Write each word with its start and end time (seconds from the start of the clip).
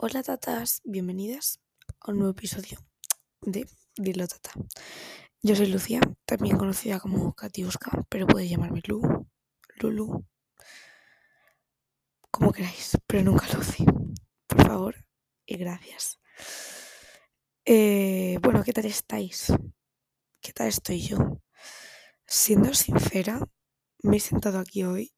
Hola 0.00 0.22
tatas, 0.22 0.80
bienvenidas 0.84 1.58
a 2.02 2.12
un 2.12 2.18
nuevo 2.18 2.30
episodio 2.30 2.78
de 3.40 3.66
Dilo 3.96 4.28
Tata. 4.28 4.52
Yo 5.42 5.56
soy 5.56 5.66
Lucía, 5.66 6.00
también 6.24 6.56
conocida 6.56 7.00
como 7.00 7.34
Katiuska, 7.34 8.06
pero 8.08 8.28
podéis 8.28 8.52
llamarme 8.52 8.80
Lu, 8.86 9.26
Lulu, 9.80 10.24
como 12.30 12.52
queráis, 12.52 12.96
pero 13.08 13.24
nunca 13.24 13.48
Lucy. 13.52 13.84
Por 14.46 14.64
favor 14.64 14.94
y 15.44 15.56
gracias. 15.56 16.20
Eh, 17.64 18.38
bueno, 18.40 18.62
¿qué 18.62 18.72
tal 18.72 18.84
estáis? 18.84 19.52
¿Qué 20.40 20.52
tal 20.52 20.68
estoy 20.68 21.00
yo? 21.00 21.42
Siendo 22.24 22.72
sincera, 22.72 23.40
me 24.04 24.18
he 24.18 24.20
sentado 24.20 24.60
aquí 24.60 24.84
hoy 24.84 25.12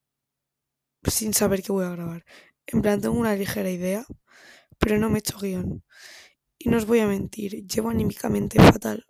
sin 1.02 1.34
saber 1.34 1.62
qué 1.62 1.70
voy 1.70 1.84
a 1.84 1.90
grabar. 1.90 2.24
En 2.64 2.80
plan, 2.80 3.02
tengo 3.02 3.18
una 3.18 3.36
ligera 3.36 3.68
idea, 3.68 4.06
pero 4.80 4.98
no 4.98 5.08
me 5.10 5.18
he 5.18 5.20
hecho 5.20 5.38
guion. 5.38 5.84
Y 6.58 6.68
no 6.68 6.78
os 6.78 6.86
voy 6.86 6.98
a 7.00 7.06
mentir, 7.06 7.66
llevo 7.66 7.90
anímicamente 7.90 8.60
fatal 8.60 9.06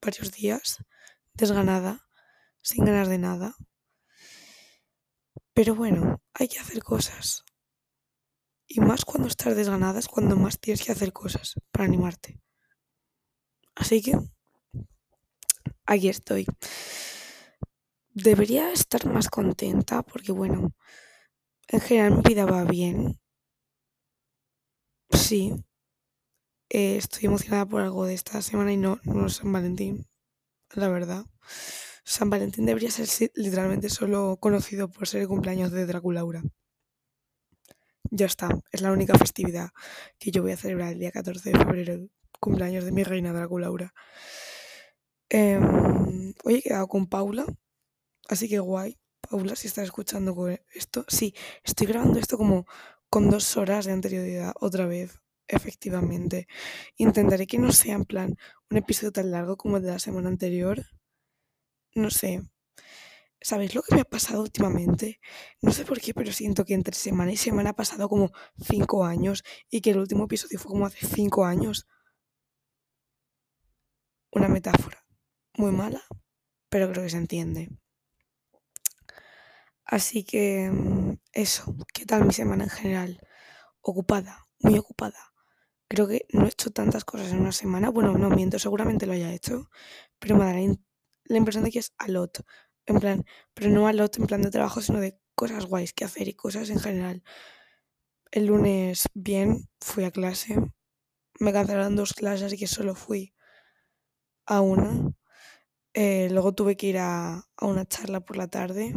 varios 0.00 0.30
días, 0.32 0.78
desganada, 1.34 2.06
sin 2.62 2.84
ganas 2.84 3.08
de 3.08 3.18
nada. 3.18 3.56
Pero 5.54 5.74
bueno, 5.74 6.22
hay 6.34 6.48
que 6.48 6.60
hacer 6.60 6.82
cosas. 6.82 7.44
Y 8.66 8.80
más 8.80 9.04
cuando 9.04 9.28
estás 9.28 9.56
desganada 9.56 9.98
es 9.98 10.08
cuando 10.08 10.36
más 10.36 10.60
tienes 10.60 10.84
que 10.84 10.92
hacer 10.92 11.12
cosas 11.12 11.54
para 11.72 11.86
animarte. 11.86 12.40
Así 13.74 14.02
que 14.02 14.18
aquí 15.86 16.08
estoy. 16.08 16.46
Debería 18.10 18.72
estar 18.72 19.06
más 19.06 19.28
contenta 19.28 20.02
porque 20.02 20.32
bueno, 20.32 20.74
en 21.68 21.80
general 21.80 22.16
mi 22.16 22.22
vida 22.22 22.44
va 22.44 22.64
bien. 22.64 23.18
Sí. 25.10 25.52
Eh, 26.70 26.96
estoy 26.96 27.26
emocionada 27.26 27.66
por 27.66 27.80
algo 27.82 28.06
de 28.06 28.14
esta 28.14 28.42
semana 28.42 28.72
y 28.72 28.76
no, 28.76 29.00
no 29.04 29.28
San 29.28 29.52
Valentín, 29.52 30.06
la 30.74 30.88
verdad. 30.88 31.26
San 32.04 32.30
Valentín 32.30 32.66
debería 32.66 32.90
ser 32.90 33.30
literalmente 33.34 33.90
solo 33.90 34.38
conocido 34.40 34.90
por 34.90 35.08
ser 35.08 35.22
el 35.22 35.28
cumpleaños 35.28 35.72
de 35.72 35.86
Draculaura. 35.86 36.42
Ya 38.10 38.26
está, 38.26 38.48
es 38.72 38.80
la 38.80 38.92
única 38.92 39.16
festividad 39.18 39.70
que 40.18 40.30
yo 40.30 40.42
voy 40.42 40.52
a 40.52 40.56
celebrar 40.56 40.92
el 40.92 40.98
día 40.98 41.10
14 41.12 41.50
de 41.50 41.58
febrero, 41.58 42.08
cumpleaños 42.40 42.84
de 42.84 42.92
mi 42.92 43.04
reina 43.04 43.32
Draculaura. 43.32 43.92
Eh, 45.30 45.58
hoy 46.44 46.54
he 46.54 46.62
quedado 46.62 46.88
con 46.88 47.06
Paula, 47.06 47.44
así 48.28 48.48
que 48.48 48.58
guay. 48.60 48.98
Paula, 49.30 49.56
si 49.56 49.66
estás 49.68 49.84
escuchando 49.84 50.48
esto, 50.74 51.04
sí, 51.08 51.34
estoy 51.64 51.86
grabando 51.86 52.18
esto 52.18 52.38
como 52.38 52.66
con 53.10 53.30
dos 53.30 53.56
horas 53.56 53.86
de 53.86 53.92
anterioridad 53.92 54.52
otra 54.60 54.86
vez, 54.86 55.20
efectivamente. 55.46 56.46
Intentaré 56.96 57.46
que 57.46 57.58
no 57.58 57.72
sea 57.72 57.94
en 57.94 58.04
plan 58.04 58.36
un 58.70 58.76
episodio 58.76 59.12
tan 59.12 59.30
largo 59.30 59.56
como 59.56 59.76
el 59.78 59.82
de 59.82 59.90
la 59.90 59.98
semana 59.98 60.28
anterior. 60.28 60.84
No 61.94 62.10
sé. 62.10 62.42
¿Sabéis 63.40 63.74
lo 63.74 63.82
que 63.82 63.94
me 63.94 64.00
ha 64.00 64.04
pasado 64.04 64.42
últimamente? 64.42 65.20
No 65.62 65.72
sé 65.72 65.84
por 65.84 66.00
qué, 66.00 66.12
pero 66.12 66.32
siento 66.32 66.64
que 66.64 66.74
entre 66.74 66.94
semana 66.94 67.32
y 67.32 67.36
semana 67.36 67.70
ha 67.70 67.76
pasado 67.76 68.08
como 68.08 68.32
cinco 68.60 69.04
años 69.04 69.44
y 69.70 69.80
que 69.80 69.90
el 69.90 69.98
último 69.98 70.24
episodio 70.24 70.58
fue 70.58 70.70
como 70.70 70.86
hace 70.86 71.06
cinco 71.06 71.44
años. 71.44 71.86
Una 74.32 74.48
metáfora 74.48 75.04
muy 75.56 75.72
mala, 75.72 76.02
pero 76.68 76.90
creo 76.90 77.04
que 77.04 77.10
se 77.10 77.16
entiende. 77.16 77.68
Así 79.88 80.22
que 80.22 80.70
mm, 80.70 81.14
eso, 81.32 81.74
¿qué 81.94 82.04
tal 82.04 82.26
mi 82.26 82.34
semana 82.34 82.64
en 82.64 82.70
general? 82.70 83.20
Ocupada, 83.80 84.46
muy 84.60 84.78
ocupada. 84.78 85.32
Creo 85.88 86.06
que 86.06 86.26
no 86.32 86.44
he 86.44 86.48
hecho 86.50 86.70
tantas 86.70 87.04
cosas 87.06 87.32
en 87.32 87.40
una 87.40 87.52
semana. 87.52 87.90
Bueno, 87.90 88.18
no 88.18 88.28
miento, 88.30 88.58
seguramente 88.58 89.06
lo 89.06 89.14
haya 89.14 89.32
hecho, 89.32 89.70
pero 90.18 90.36
me 90.36 90.44
da 90.44 90.52
la, 90.54 91.38
impresión 91.38 91.64
de 91.64 91.70
que 91.70 91.78
es 91.80 91.94
a 91.98 92.08
lot. 92.08 92.44
En 92.86 93.00
plan, 93.00 93.24
pero 93.54 93.70
no 93.70 93.88
a 93.88 93.94
lot 93.94 94.18
en 94.18 94.26
plan 94.26 94.42
de 94.42 94.50
trabajo, 94.50 94.82
sino 94.82 95.00
de 95.00 95.18
cosas 95.34 95.66
guays 95.66 95.94
que 95.94 96.04
hacer 96.04 96.28
y 96.28 96.34
cosas 96.34 96.70
en 96.70 96.80
general. 96.80 97.22
El 98.30 98.46
lunes, 98.46 99.08
bien, 99.14 99.70
fui 99.80 100.04
a 100.04 100.10
clase. 100.10 100.56
Me 101.40 101.52
cancelaron 101.52 101.96
dos 101.96 102.12
clases, 102.14 102.44
así 102.48 102.58
que 102.58 102.66
solo 102.66 102.94
fui 102.94 103.34
a 104.46 104.60
una. 104.60 105.14
Eh, 105.94 106.28
luego 106.30 106.54
tuve 106.54 106.76
que 106.76 106.88
ir 106.88 106.98
a 106.98 107.48
una 107.60 107.86
charla 107.86 108.20
por 108.20 108.36
la 108.36 108.48
tarde 108.48 108.94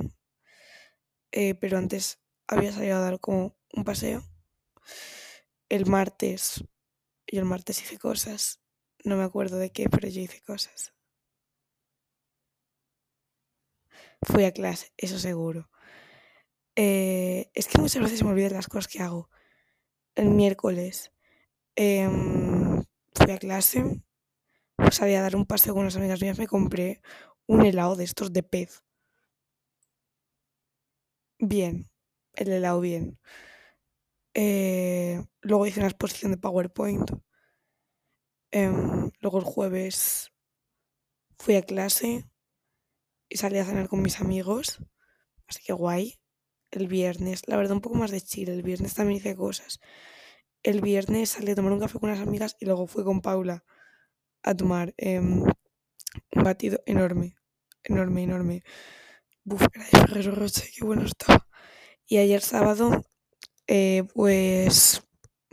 eh, 1.31 1.55
pero 1.55 1.77
antes 1.77 2.19
había 2.47 2.71
salido 2.71 2.97
a 2.97 3.01
dar 3.01 3.19
como 3.19 3.55
un 3.73 3.83
paseo. 3.83 4.23
El 5.69 5.85
martes, 5.87 6.63
y 7.27 7.37
el 7.37 7.45
martes 7.45 7.81
hice 7.81 7.97
cosas, 7.97 8.61
no 9.05 9.17
me 9.17 9.23
acuerdo 9.23 9.57
de 9.57 9.71
qué, 9.71 9.89
pero 9.89 10.07
yo 10.09 10.21
hice 10.21 10.41
cosas. 10.41 10.93
Fui 14.21 14.43
a 14.45 14.51
clase, 14.51 14.93
eso 14.97 15.17
seguro. 15.17 15.69
Eh, 16.75 17.49
es 17.53 17.67
que 17.67 17.81
muchas 17.81 18.01
veces 18.03 18.23
me 18.23 18.31
olvidan 18.31 18.53
las 18.53 18.67
cosas 18.67 18.87
que 18.87 19.01
hago. 19.01 19.29
El 20.15 20.29
miércoles 20.29 21.11
em, 21.75 22.83
fui 23.15 23.31
a 23.31 23.37
clase, 23.39 24.01
salí 24.91 25.15
a 25.15 25.21
dar 25.21 25.35
un 25.35 25.45
paseo 25.45 25.73
con 25.73 25.83
unas 25.83 25.95
amigas 25.95 26.21
mías, 26.21 26.39
me 26.39 26.47
compré 26.47 27.01
un 27.47 27.65
helado 27.65 27.95
de 27.95 28.03
estos 28.05 28.33
de 28.33 28.43
pez 28.43 28.83
bien, 31.41 31.89
el 32.33 32.51
helado 32.51 32.79
bien. 32.79 33.19
Eh, 34.33 35.21
luego 35.41 35.65
hice 35.65 35.79
una 35.79 35.89
exposición 35.89 36.31
de 36.31 36.37
PowerPoint. 36.37 37.11
Em, 38.51 39.11
luego 39.19 39.39
el 39.39 39.45
jueves 39.45 40.31
fui 41.37 41.55
a 41.55 41.61
clase 41.61 42.25
y 43.29 43.37
salí 43.37 43.57
a 43.57 43.65
cenar 43.65 43.89
con 43.89 44.01
mis 44.01 44.19
amigos. 44.21 44.79
Así 45.47 45.63
que 45.63 45.73
guay. 45.73 46.19
El 46.71 46.87
viernes, 46.87 47.47
la 47.47 47.57
verdad, 47.57 47.73
un 47.73 47.81
poco 47.81 47.97
más 47.97 48.11
de 48.11 48.21
chile. 48.21 48.53
El 48.53 48.63
viernes 48.63 48.93
también 48.93 49.17
hice 49.17 49.35
cosas. 49.35 49.79
El 50.63 50.81
viernes 50.81 51.31
salí 51.31 51.51
a 51.51 51.55
tomar 51.55 51.73
un 51.73 51.79
café 51.79 51.99
con 51.99 52.09
unas 52.09 52.25
amigas 52.25 52.55
y 52.59 52.65
luego 52.65 52.87
fui 52.87 53.03
con 53.03 53.21
Paula 53.21 53.65
a 54.43 54.55
tomar 54.55 54.93
em, 54.97 55.43
un 55.43 56.43
batido 56.43 56.81
enorme. 56.85 57.35
Enorme, 57.83 58.23
enorme. 58.23 58.63
Qué 60.75 60.85
bueno 60.85 61.03
estaba. 61.05 61.47
Y 62.07 62.17
ayer 62.17 62.41
sábado, 62.41 63.03
eh, 63.67 64.03
pues 64.15 65.03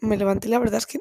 me 0.03 0.16
levanté, 0.16 0.48
la 0.48 0.59
verdad 0.60 0.78
es 0.78 0.86
que 0.86 1.00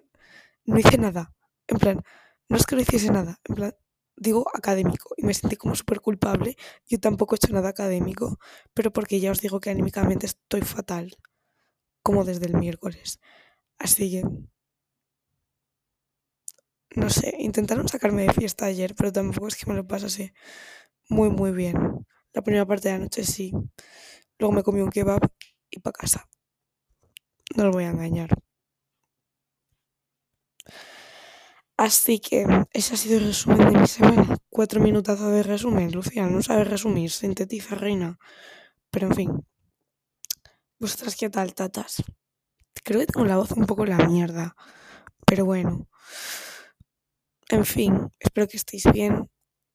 no 0.66 0.80
hice 0.80 0.98
nada. 0.98 1.34
En 1.68 1.78
plan, 1.80 2.04
no 2.50 2.58
es 2.58 2.66
que 2.66 2.76
no 2.76 2.82
hiciese 2.84 3.12
nada, 3.12 3.40
en 3.46 3.56
plan, 3.56 3.76
digo 4.18 4.48
académico. 4.54 5.16
Y 5.18 5.26
me 5.26 5.34
sentí 5.34 5.58
como 5.58 5.76
súper 5.76 6.02
culpable. 6.02 6.58
Yo 6.88 7.00
tampoco 7.00 7.36
he 7.36 7.38
hecho 7.38 7.54
nada 7.54 7.70
académico, 7.70 8.40
pero 8.74 8.94
porque 8.94 9.20
ya 9.20 9.32
os 9.32 9.42
digo 9.42 9.60
que 9.62 9.72
anímicamente 9.72 10.26
estoy 10.28 10.62
fatal, 10.62 11.16
como 12.04 12.26
desde 12.26 12.48
el 12.48 12.56
miércoles. 12.58 13.20
Así 13.80 14.12
que 14.12 14.24
no 17.02 17.10
sé, 17.10 17.34
intentaron 17.40 17.88
sacarme 17.88 18.24
de 18.24 18.34
fiesta 18.34 18.66
ayer, 18.66 18.94
pero 18.96 19.12
tampoco 19.14 19.48
es 19.48 19.56
que 19.56 19.66
me 19.70 19.76
lo 19.76 19.88
pasase 19.88 20.34
muy, 21.10 21.30
muy 21.32 21.52
bien. 21.52 22.07
La 22.38 22.44
primera 22.44 22.68
parte 22.68 22.90
de 22.90 22.94
la 22.94 23.00
noche 23.00 23.24
sí. 23.24 23.52
Luego 24.38 24.54
me 24.54 24.62
comí 24.62 24.80
un 24.80 24.92
kebab 24.92 25.28
y 25.72 25.80
para 25.80 25.94
casa. 25.94 26.30
No 27.56 27.64
os 27.64 27.72
voy 27.72 27.86
a 27.86 27.90
engañar. 27.90 28.30
Así 31.78 32.20
que 32.20 32.46
ese 32.74 32.94
ha 32.94 32.98
sido 32.98 33.18
el 33.18 33.26
resumen 33.26 33.74
de 33.74 33.80
mi 33.80 33.88
semana. 33.88 34.38
Cuatro 34.52 34.80
minutazos 34.80 35.32
de 35.32 35.42
resumen. 35.42 35.92
Lucía, 35.92 36.28
no 36.28 36.44
sabe 36.44 36.64
resumir, 36.64 37.10
sintetiza, 37.10 37.74
reina. 37.74 38.20
Pero 38.92 39.08
en 39.08 39.16
fin. 39.16 39.48
¿Vosotras 40.78 41.16
qué 41.16 41.32
tal, 41.32 41.56
tatas? 41.56 42.04
Creo 42.84 43.00
que 43.00 43.08
tengo 43.08 43.26
la 43.26 43.38
voz 43.38 43.52
un 43.54 43.66
poco 43.66 43.84
la 43.84 43.98
mierda. 44.08 44.56
Pero 45.26 45.46
bueno. 45.46 45.88
En 47.50 47.66
fin, 47.66 48.12
espero 48.20 48.48
que 48.48 48.58
estéis 48.58 48.84
bien. 48.94 49.28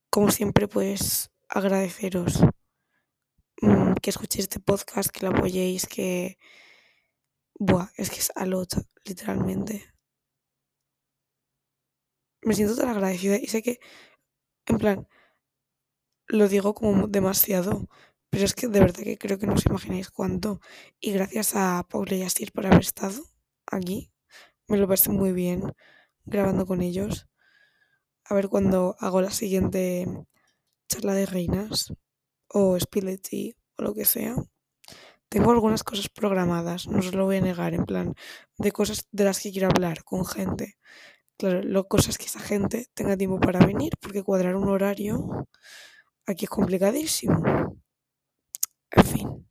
Como 0.09 0.31
siempre, 0.31 0.69
pues 0.69 1.32
agradeceros 1.53 2.41
mm, 3.61 3.93
que 4.01 4.09
escuchéis 4.09 4.45
este 4.45 4.59
podcast, 4.59 5.09
que 5.11 5.25
lo 5.25 5.31
apoyéis, 5.31 5.87
que... 5.87 6.37
Buah, 7.55 7.89
es 7.97 8.09
que 8.09 8.19
es 8.19 8.31
alot, 8.35 8.73
literalmente. 9.05 9.85
Me 12.41 12.55
siento 12.55 12.75
tan 12.75 12.89
agradecida 12.89 13.37
y 13.37 13.47
sé 13.47 13.61
que, 13.61 13.79
en 14.65 14.77
plan, 14.79 15.07
lo 16.27 16.49
digo 16.49 16.73
como 16.73 17.07
demasiado, 17.07 17.87
pero 18.29 18.45
es 18.45 18.55
que 18.55 18.67
de 18.67 18.79
verdad 18.79 19.03
que 19.03 19.17
creo 19.17 19.37
que 19.37 19.45
no 19.47 19.53
os 19.53 19.65
imagináis 19.65 20.09
cuánto. 20.09 20.59
Y 20.99 21.11
gracias 21.13 21.55
a 21.55 21.85
Paula 21.87 22.15
y 22.15 22.23
Asir 22.23 22.51
por 22.51 22.65
haber 22.65 22.81
estado 22.81 23.23
aquí. 23.67 24.11
Me 24.67 24.77
lo 24.77 24.87
pasé 24.87 25.11
muy 25.11 25.31
bien 25.33 25.73
grabando 26.25 26.65
con 26.65 26.81
ellos. 26.81 27.27
A 28.25 28.33
ver 28.33 28.49
cuando 28.49 28.95
hago 28.99 29.21
la 29.21 29.31
siguiente 29.31 30.07
charla 30.93 31.13
de 31.13 31.25
reinas 31.25 31.93
o 32.47 32.79
Spilety 32.79 33.55
o 33.77 33.83
lo 33.83 33.93
que 33.93 34.05
sea. 34.05 34.35
tengo 35.29 35.51
algunas 35.51 35.83
cosas 35.83 36.09
programadas, 36.09 36.87
no 36.87 36.99
os 36.99 37.13
lo 37.15 37.25
voy 37.25 37.37
a 37.37 37.41
negar, 37.41 37.73
en 37.73 37.85
plan, 37.85 38.13
de 38.59 38.71
cosas 38.71 39.07
de 39.11 39.23
las 39.25 39.39
que 39.41 39.51
quiero 39.51 39.67
hablar 39.69 40.03
con 40.03 40.25
gente. 40.25 40.77
Claro, 41.37 41.63
lo 41.63 41.87
cosa 41.87 42.11
es 42.11 42.17
que 42.19 42.25
esa 42.27 42.39
gente 42.39 42.87
tenga 42.93 43.17
tiempo 43.17 43.39
para 43.39 43.65
venir, 43.65 43.93
porque 44.01 44.23
cuadrar 44.23 44.55
un 44.55 44.69
horario 44.69 45.47
aquí 46.27 46.45
es 46.45 46.49
complicadísimo. 46.51 47.43
En 48.91 49.05
fin, 49.05 49.49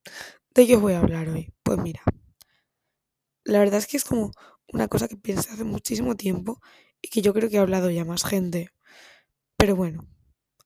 ¿de 0.54 0.66
qué 0.66 0.76
os 0.76 0.82
voy 0.82 0.94
a 0.94 1.00
hablar 1.00 1.28
hoy? 1.28 1.52
Pues 1.64 1.78
mira, 1.78 2.02
la 3.44 3.58
verdad 3.58 3.78
es 3.78 3.86
que 3.86 3.96
es 3.96 4.04
como 4.04 4.30
una 4.72 4.88
cosa 4.88 5.08
que 5.08 5.16
pensé 5.16 5.50
hace 5.50 5.64
muchísimo 5.64 6.16
tiempo 6.16 6.60
y 7.02 7.08
que 7.08 7.22
yo 7.22 7.34
creo 7.34 7.50
que 7.50 7.58
ha 7.58 7.62
hablado 7.62 7.90
ya 7.90 8.04
más 8.04 8.24
gente. 8.24 8.70
Pero 9.56 9.76
bueno, 9.76 10.06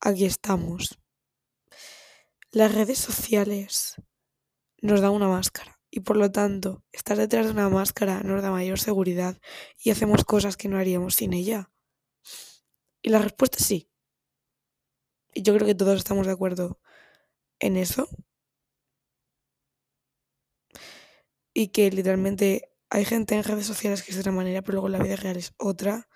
aquí 0.00 0.24
estamos. 0.24 0.98
Las 2.50 2.74
redes 2.74 2.98
sociales 2.98 3.94
nos 4.80 5.00
dan 5.00 5.12
una 5.12 5.28
máscara 5.28 5.78
y 5.90 6.00
por 6.00 6.16
lo 6.16 6.30
tanto 6.30 6.84
estar 6.92 7.16
detrás 7.16 7.46
de 7.46 7.52
una 7.52 7.68
máscara 7.68 8.22
nos 8.22 8.42
da 8.42 8.50
mayor 8.50 8.78
seguridad 8.78 9.38
y 9.78 9.90
hacemos 9.90 10.24
cosas 10.24 10.56
que 10.56 10.68
no 10.68 10.78
haríamos 10.78 11.14
sin 11.14 11.32
ella. 11.32 11.70
Y 13.02 13.10
la 13.10 13.20
respuesta 13.20 13.58
es 13.58 13.66
sí. 13.66 13.90
Y 15.34 15.42
yo 15.42 15.54
creo 15.54 15.66
que 15.66 15.74
todos 15.74 15.96
estamos 15.98 16.26
de 16.26 16.32
acuerdo 16.32 16.80
en 17.60 17.76
eso. 17.76 18.08
Y 21.54 21.68
que 21.68 21.90
literalmente 21.90 22.70
hay 22.90 23.04
gente 23.04 23.34
en 23.34 23.44
redes 23.44 23.66
sociales 23.66 24.02
que 24.02 24.12
es 24.12 24.16
de 24.16 24.28
una 24.28 24.36
manera, 24.38 24.62
pero 24.62 24.74
luego 24.74 24.88
la 24.88 25.02
vida 25.02 25.16
real 25.16 25.36
es 25.36 25.54
otra. 25.58 26.08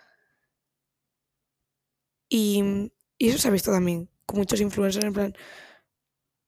Y, 2.29 2.93
y 3.21 3.29
eso 3.29 3.39
se 3.39 3.49
ha 3.49 3.51
visto 3.51 3.71
también 3.71 4.09
con 4.25 4.39
muchos 4.39 4.63
influencers, 4.63 5.05
en 5.05 5.13
plan, 5.13 5.35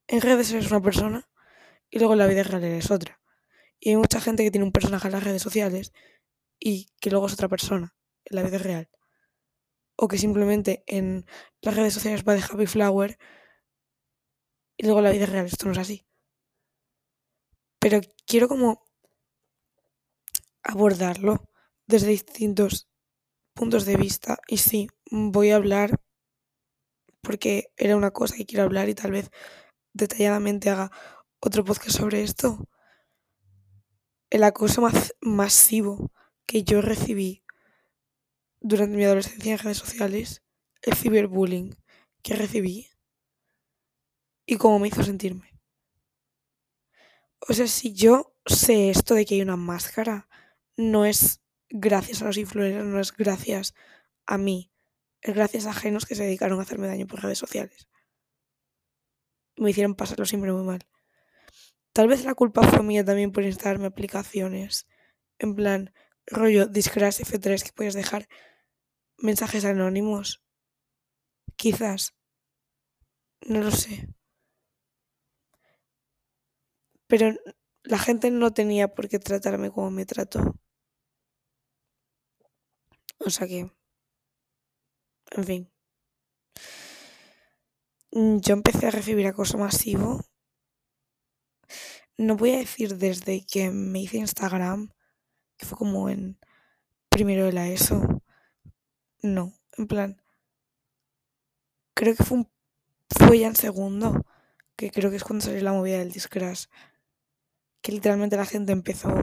en 0.06 0.22
redes 0.22 0.50
eres 0.52 0.70
una 0.70 0.80
persona 0.80 1.28
y 1.90 1.98
luego 1.98 2.14
en 2.14 2.19
la 2.20 2.26
vida 2.26 2.42
real 2.44 2.64
eres 2.64 2.90
otra. 2.90 3.20
Y 3.78 3.90
hay 3.90 3.96
mucha 3.96 4.22
gente 4.22 4.42
que 4.42 4.50
tiene 4.50 4.64
un 4.64 4.72
personaje 4.72 5.06
en 5.06 5.12
las 5.12 5.22
redes 5.22 5.42
sociales 5.42 5.92
y 6.58 6.88
que 6.98 7.10
luego 7.10 7.26
es 7.26 7.34
otra 7.34 7.48
persona 7.48 7.94
en 8.24 8.36
la 8.36 8.42
vida 8.42 8.56
real. 8.56 8.88
O 9.96 10.08
que 10.08 10.16
simplemente 10.16 10.82
en 10.86 11.26
las 11.60 11.76
redes 11.76 11.92
sociales 11.92 12.24
va 12.26 12.32
de 12.32 12.42
Happy 12.42 12.66
Flower 12.66 13.19
y 14.78 14.84
luego 14.84 15.00
en 15.00 15.04
la 15.04 15.12
vida 15.12 15.26
real 15.26 15.44
esto 15.44 15.66
no 15.66 15.72
es 15.72 15.78
así. 15.78 16.06
Pero 17.80 18.00
quiero 18.26 18.48
como 18.48 18.82
abordarlo 20.62 21.50
desde 21.86 22.08
distintos 22.08 22.88
puntos 23.52 23.84
de 23.84 23.96
vista 23.96 24.38
y 24.48 24.56
sí, 24.56 24.88
voy 25.10 25.50
a 25.50 25.56
hablar 25.56 26.00
porque 27.22 27.72
era 27.76 27.96
una 27.96 28.10
cosa 28.10 28.36
que 28.36 28.46
quiero 28.46 28.64
hablar 28.64 28.88
y 28.88 28.94
tal 28.94 29.12
vez 29.12 29.30
detalladamente 29.94 30.70
haga 30.70 30.90
otro 31.40 31.64
podcast 31.64 31.96
sobre 31.96 32.22
esto. 32.22 32.69
El 34.30 34.44
acoso 34.44 34.80
más 34.82 35.14
masivo 35.20 36.12
que 36.46 36.64
yo 36.64 36.80
recibí 36.82 37.44
durante 38.60 38.96
mi 38.96 39.04
adolescencia 39.04 39.52
en 39.52 39.58
redes 39.58 39.78
sociales, 39.78 40.42
el 40.82 40.94
ciberbullying 40.94 41.76
que 42.22 42.36
recibí 42.36 42.88
y 44.46 44.56
cómo 44.56 44.78
me 44.78 44.88
hizo 44.88 45.02
sentirme. 45.02 45.52
O 47.48 47.52
sea, 47.52 47.66
si 47.66 47.92
yo 47.92 48.34
sé 48.46 48.90
esto 48.90 49.14
de 49.14 49.24
que 49.24 49.34
hay 49.34 49.42
una 49.42 49.56
máscara, 49.56 50.28
no 50.76 51.04
es 51.04 51.40
gracias 51.69 52.22
a 52.22 52.26
los 52.26 52.38
influencers, 52.38 52.86
no 52.86 53.00
es 53.00 53.12
gracias 53.12 53.74
a 54.26 54.38
mí, 54.38 54.71
gracias 55.22 55.66
a 55.66 55.70
ajenos 55.70 56.06
que 56.06 56.14
se 56.14 56.24
dedicaron 56.24 56.58
a 56.58 56.62
hacerme 56.62 56.88
daño 56.88 57.06
por 57.06 57.22
redes 57.22 57.38
sociales. 57.38 57.88
Me 59.56 59.70
hicieron 59.70 59.94
pasarlo 59.94 60.24
siempre 60.24 60.52
muy 60.52 60.64
mal. 60.64 60.86
Tal 61.92 62.08
vez 62.08 62.24
la 62.24 62.34
culpa 62.34 62.62
fue 62.62 62.82
mía 62.82 63.04
también 63.04 63.32
por 63.32 63.44
instalarme 63.44 63.86
aplicaciones. 63.86 64.86
En 65.38 65.54
plan, 65.54 65.92
rollo 66.26 66.66
Discrash 66.66 67.20
F3 67.20 67.62
que 67.62 67.72
puedes 67.72 67.94
dejar 67.94 68.28
mensajes 69.19 69.64
anónimos. 69.64 70.42
Quizás. 71.56 72.14
No 73.42 73.60
lo 73.60 73.70
sé. 73.70 74.08
Pero 77.06 77.36
la 77.82 77.98
gente 77.98 78.30
no 78.30 78.52
tenía 78.54 78.94
por 78.94 79.08
qué 79.08 79.19
tratarme 79.19 79.70
como 79.70 79.90
me 79.90 80.06
trató. 80.06 80.54
O 83.19 83.30
sea 83.30 83.46
que, 83.46 83.70
en 85.37 85.44
fin. 85.44 85.73
Mm, 88.12 88.38
yo 88.40 88.52
empecé 88.55 88.87
a 88.87 88.90
recibir 88.90 89.26
acoso 89.26 89.58
masivo. 89.58 90.20
No 92.19 92.37
voy 92.37 92.52
a 92.52 92.58
decir 92.58 92.96
desde 92.99 93.44
que 93.46 93.70
me 93.70 94.00
hice 94.00 94.19
Instagram, 94.19 94.90
que 95.56 95.67
fue 95.67 95.79
como 95.79 96.08
en 96.11 96.38
primero 97.08 97.46
de 97.46 97.52
la 97.52 97.69
ESO. 97.69 98.23
No, 99.23 99.55
en 99.79 99.87
plan. 99.87 100.23
Creo 101.94 102.14
que 102.17 102.25
fue, 102.25 102.38
un, 102.38 102.50
fue 103.08 103.38
ya 103.38 103.46
en 103.49 103.56
segundo, 103.56 104.26
que 104.76 104.90
creo 104.90 105.11
que 105.11 105.17
es 105.17 105.25
cuando 105.25 105.44
salió 105.44 105.62
la 105.62 105.73
movida 105.73 105.99
del 105.99 106.12
Discrash. 106.12 106.67
Que 107.81 107.93
literalmente 107.93 108.37
la 108.37 108.46
gente 108.46 108.73
empezó 108.73 109.23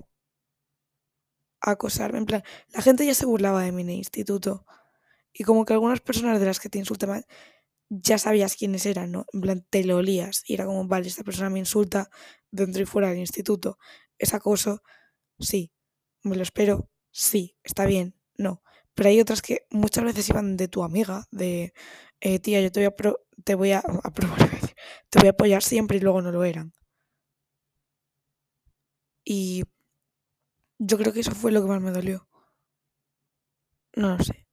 acosarme. 1.62 2.18
En 2.20 2.26
plan, 2.26 2.44
la 2.70 2.82
gente 2.82 3.06
ya 3.06 3.14
se 3.14 3.26
burlaba 3.26 3.64
de 3.64 3.72
mí 3.72 3.82
en 3.84 3.90
el 3.90 3.96
instituto. 3.98 4.66
Y 5.34 5.44
como 5.44 5.66
que 5.66 5.74
algunas 5.74 6.02
personas 6.02 6.40
de 6.40 6.46
las 6.46 6.60
que 6.60 6.70
te 6.70 6.80
insultaban 6.80 7.26
ya 7.90 8.18
sabías 8.20 8.56
quiénes 8.56 8.86
eran, 8.86 9.12
¿no? 9.12 9.26
En 9.34 9.42
plan, 9.42 9.66
te 9.70 9.84
lo 9.84 9.98
olías. 9.98 10.44
Y 10.48 10.54
era 10.56 10.66
como, 10.66 10.88
vale, 10.88 11.08
esta 11.08 11.24
persona 11.24 11.50
me 11.50 11.60
insulta 11.60 12.10
dentro 12.52 12.82
y 12.84 12.86
fuera 12.86 13.10
del 13.10 13.20
instituto. 13.20 13.78
¿Es 14.18 14.34
acoso? 14.34 14.82
Sí. 15.40 15.72
¿Me 16.24 16.36
lo 16.38 16.44
espero? 16.44 16.90
Sí. 17.12 17.58
¿Está 17.64 17.86
bien? 17.86 18.16
No. 18.38 18.64
Pero 18.96 19.10
hay 19.10 19.20
otras 19.22 19.42
que 19.42 19.68
muchas 19.72 20.04
veces 20.06 20.30
iban 20.30 20.58
de 20.58 20.68
tu 20.68 20.84
amiga, 20.84 21.28
de, 21.32 21.74
eh, 22.22 22.40
tía, 22.40 22.62
yo 22.62 22.72
te 22.72 22.82
voy 22.82 22.88
a, 22.88 23.14
te 23.46 23.56
voy 23.56 23.72
a, 23.74 23.82
te 25.10 25.20
voy 25.20 25.28
a 25.28 25.32
apoyar 25.32 25.64
siempre 25.64 25.98
y 25.98 26.02
luego 26.02 26.22
no 26.22 26.32
lo 26.32 26.44
eran. 26.44 26.74
Y 29.26 29.64
yo 30.80 30.98
creo 30.98 31.14
que 31.14 31.22
eso 31.22 31.32
fue 31.36 31.52
lo 31.52 31.62
que 31.62 31.68
más 31.68 31.82
me 31.82 31.92
dolió. 31.92 32.28
No 33.96 34.18
lo 34.18 34.24
sé. 34.24 34.49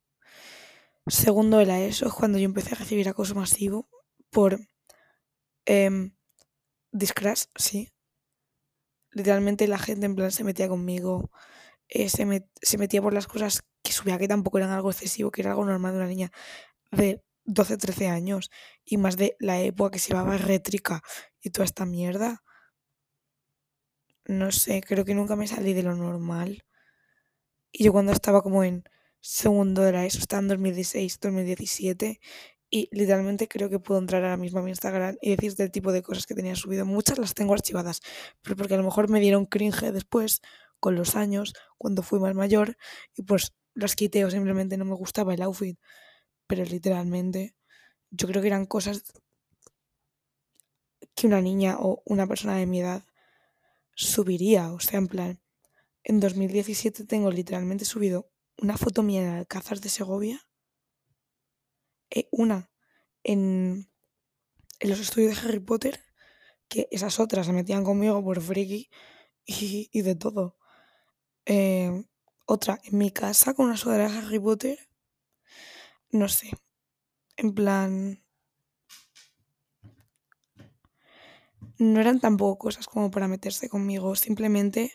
Segundo 1.08 1.61
era 1.61 1.81
eso, 1.81 2.06
es 2.06 2.12
cuando 2.12 2.38
yo 2.38 2.44
empecé 2.44 2.75
a 2.75 2.79
recibir 2.79 3.08
acoso 3.08 3.35
masivo 3.35 3.88
por 4.31 4.61
eh, 5.67 6.11
Discrash, 6.93 7.44
sí. 7.56 7.91
Literalmente 9.12 9.67
la 9.69 9.79
gente 9.79 10.06
en 10.06 10.14
plan 10.14 10.31
se 10.31 10.44
metía 10.44 10.69
conmigo, 10.69 11.31
eh, 11.88 12.08
se, 12.08 12.49
se 12.62 12.79
metía 12.79 13.03
por 13.03 13.14
las 13.14 13.26
cosas 13.26 13.62
que 13.82 13.93
subía 13.93 14.19
que 14.19 14.29
tampoco 14.29 14.58
eran 14.58 14.70
algo 14.70 14.91
excesivo, 14.91 15.31
que 15.31 15.43
era 15.43 15.53
algo 15.53 15.65
normal 15.65 15.93
de 15.93 15.98
una 15.98 16.08
niña 16.08 16.32
de 16.93 17.22
12, 17.44 17.79
13 17.79 18.08
años 18.08 18.51
y 18.84 18.98
más 18.98 19.17
de 19.17 19.36
la 19.41 19.60
época 19.60 19.93
que 19.93 20.01
se 20.01 20.10
llevaba 20.13 20.39
rétrica 20.39 21.03
y 21.43 21.51
toda 21.51 21.67
esta 21.67 21.86
mierda 21.86 22.43
no 24.29 24.53
sé, 24.53 24.82
creo 24.82 25.05
que 25.05 25.15
nunca 25.15 25.36
me 25.36 25.46
salí 25.48 25.72
de 25.72 25.82
lo 25.82 25.94
normal. 25.96 26.63
Y 27.72 27.84
yo 27.84 27.93
cuando 27.93 28.13
estaba 28.13 28.43
como 28.43 28.65
en 28.65 28.84
segundo 29.26 29.82
de 29.82 29.92
la 29.92 30.06
ESO, 30.06 30.20
estaba 30.20 30.40
en 30.40 30.48
2016, 30.48 31.18
2017, 31.20 32.20
y 32.70 32.88
literalmente 32.92 33.48
creo 33.48 33.68
que 33.68 33.80
puedo 33.80 34.00
entrar 34.00 34.22
ahora 34.22 34.36
mismo 34.36 34.60
a 34.60 34.62
mi 34.62 34.70
Instagram 34.70 35.16
y 35.20 35.30
decirte 35.30 35.64
el 35.64 35.72
tipo 35.72 35.92
de 35.92 36.02
cosas 36.02 36.26
que 36.26 36.34
tenía 36.34 36.54
subido. 36.54 36.86
Muchas 36.86 37.18
las 37.18 37.34
tengo 37.34 37.52
archivadas, 37.54 38.00
pero 38.42 38.56
porque 38.56 38.74
a 38.74 38.76
lo 38.76 38.84
mejor 38.84 39.08
me 39.08 39.20
dieron 39.20 39.46
cringe 39.46 39.92
después, 39.92 40.42
con 40.78 40.94
los 40.94 41.16
años, 41.16 41.54
cuando 41.78 42.02
fui 42.02 42.20
más 42.20 42.34
mayor, 42.34 42.76
y 43.16 43.22
pues 43.22 43.52
las 43.74 43.96
quité 43.96 44.24
o 44.24 44.30
simplemente 44.30 44.76
no 44.76 44.84
me 44.84 44.94
gustaba 44.94 45.34
el 45.34 45.42
outfit. 45.42 45.78
Pero 46.46 46.64
literalmente, 46.64 47.56
yo 48.10 48.28
creo 48.28 48.42
que 48.42 48.48
eran 48.48 48.66
cosas 48.66 49.04
que 51.16 51.26
una 51.26 51.40
niña 51.40 51.78
o 51.80 52.02
una 52.04 52.28
persona 52.28 52.56
de 52.56 52.66
mi 52.66 52.80
edad 52.80 53.02
subiría. 53.96 54.72
O 54.72 54.80
sea, 54.80 54.98
en 54.98 55.08
plan, 55.08 55.40
en 56.04 56.20
2017 56.20 57.04
tengo 57.06 57.30
literalmente 57.32 57.84
subido 57.84 58.30
una 58.58 58.77
foto 58.77 59.03
mía 59.03 59.22
en 59.22 59.29
Alcázar 59.29 59.81
de 59.81 59.89
Segovia, 59.89 60.41
eh, 62.10 62.29
una 62.31 62.70
en, 63.25 63.91
en, 64.81 64.91
los 64.91 65.01
estudios 65.01 65.34
de 65.34 65.48
Harry 65.48 65.60
Potter, 65.60 66.05
que 66.69 66.89
esas 66.91 67.20
otras 67.20 67.46
se 67.46 67.53
metían 67.53 67.84
conmigo 67.84 68.22
por 68.22 68.41
friki 68.41 68.91
y, 69.44 70.03
de 70.03 70.15
todo. 70.15 70.56
Eh, 71.46 72.05
otra 72.46 72.81
en 72.84 72.98
mi 72.98 73.10
casa 73.10 73.55
con 73.55 73.67
una 73.67 73.77
sudadera 73.77 74.10
de 74.10 74.19
Harry 74.19 74.39
Potter. 74.39 74.79
No 76.10 76.29
sé. 76.29 76.51
En 77.36 77.55
plan, 77.55 78.25
no 81.79 82.01
eran 82.01 82.20
tampoco 82.20 82.58
cosas 82.58 82.86
como 82.86 83.10
para 83.10 83.29
meterse 83.29 83.69
conmigo, 83.69 84.15
simplemente 84.17 84.93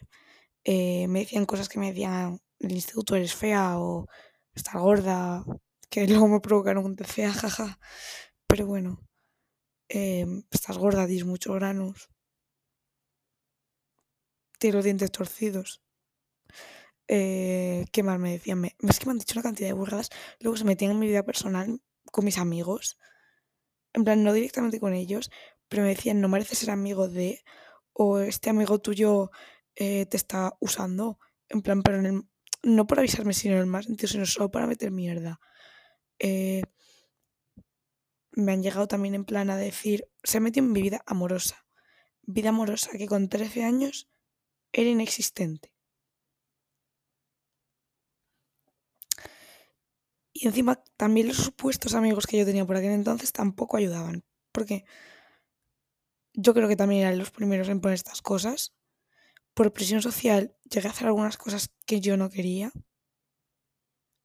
eh, 0.63 1.07
me 1.07 1.19
decían 1.19 1.45
cosas 1.45 1.69
que 1.69 1.79
me 1.79 1.89
decían 1.89 2.41
el 2.61 2.71
instituto 2.73 3.15
eres 3.15 3.35
fea 3.35 3.79
o 3.79 4.07
estás 4.53 4.75
gorda, 4.75 5.43
que 5.89 6.07
luego 6.07 6.27
me 6.27 6.39
provocaron 6.39 6.85
un 6.85 6.97
fea, 6.97 7.33
jaja. 7.33 7.79
Pero 8.47 8.67
bueno, 8.67 8.99
eh, 9.89 10.25
estás 10.51 10.77
gorda, 10.77 11.05
dis 11.07 11.25
muchos 11.25 11.55
granos. 11.55 12.09
tiene 14.59 14.75
los 14.75 14.85
dientes 14.85 15.11
torcidos. 15.11 15.81
Eh, 17.07 17.85
¿Qué 17.91 18.03
más 18.03 18.19
me 18.19 18.33
decían? 18.33 18.61
Me, 18.61 18.75
es 18.87 18.99
que 18.99 19.05
me 19.07 19.11
han 19.11 19.17
dicho 19.17 19.33
una 19.35 19.43
cantidad 19.43 19.67
de 19.69 19.73
burradas. 19.73 20.09
Luego 20.39 20.55
se 20.55 20.65
metían 20.65 20.91
en 20.91 20.99
mi 20.99 21.07
vida 21.07 21.23
personal 21.23 21.81
con 22.11 22.25
mis 22.25 22.37
amigos. 22.37 22.97
En 23.93 24.03
plan, 24.03 24.23
no 24.23 24.33
directamente 24.33 24.79
con 24.79 24.93
ellos, 24.93 25.31
pero 25.67 25.83
me 25.83 25.89
decían, 25.89 26.21
no 26.21 26.29
mereces 26.29 26.59
ser 26.59 26.71
amigo 26.71 27.09
de, 27.09 27.43
o 27.93 28.19
este 28.19 28.49
amigo 28.49 28.79
tuyo 28.79 29.31
eh, 29.75 30.05
te 30.05 30.17
está 30.17 30.55
usando. 30.59 31.19
En 31.49 31.61
plan, 31.63 31.81
pero 31.81 32.01
no 32.63 32.87
por 32.87 32.99
avisarme, 32.99 33.33
sino 33.33 33.59
en 33.59 33.69
más 33.69 33.85
sentido, 33.85 34.07
sino 34.07 34.25
solo 34.25 34.51
para 34.51 34.67
meter 34.67 34.91
mierda. 34.91 35.39
Eh, 36.19 36.61
me 38.31 38.51
han 38.51 38.63
llegado 38.63 38.87
también 38.87 39.15
en 39.15 39.25
plan 39.25 39.49
a 39.49 39.57
decir, 39.57 40.07
se 40.23 40.37
ha 40.37 40.41
metido 40.41 40.65
en 40.65 40.71
mi 40.71 40.81
vida 40.81 41.03
amorosa. 41.05 41.65
Vida 42.23 42.49
amorosa 42.49 42.91
que 42.97 43.07
con 43.07 43.29
13 43.29 43.63
años 43.63 44.09
era 44.71 44.89
inexistente. 44.89 45.73
Y 50.33 50.47
encima 50.47 50.83
también 50.97 51.27
los 51.27 51.37
supuestos 51.37 51.93
amigos 51.93 52.25
que 52.25 52.37
yo 52.37 52.45
tenía 52.45 52.65
por 52.65 52.77
aquel 52.77 52.91
entonces 52.91 53.31
tampoco 53.31 53.77
ayudaban. 53.77 54.23
Porque 54.51 54.85
yo 56.33 56.53
creo 56.53 56.67
que 56.67 56.75
también 56.75 57.01
eran 57.01 57.19
los 57.19 57.31
primeros 57.31 57.67
en 57.69 57.81
poner 57.81 57.95
estas 57.95 58.21
cosas. 58.21 58.73
Por 59.53 59.73
presión 59.73 60.01
social 60.01 60.55
llegué 60.63 60.87
a 60.87 60.91
hacer 60.91 61.07
algunas 61.07 61.37
cosas 61.37 61.71
que 61.85 61.99
yo 61.99 62.17
no 62.17 62.29
quería 62.29 62.71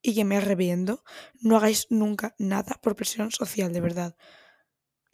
y 0.01 0.15
que 0.15 0.25
me 0.25 0.37
arrepiento. 0.37 1.03
No 1.41 1.57
hagáis 1.57 1.87
nunca 1.89 2.35
nada 2.39 2.79
por 2.81 2.95
presión 2.95 3.31
social, 3.31 3.73
de 3.73 3.81
verdad. 3.81 4.15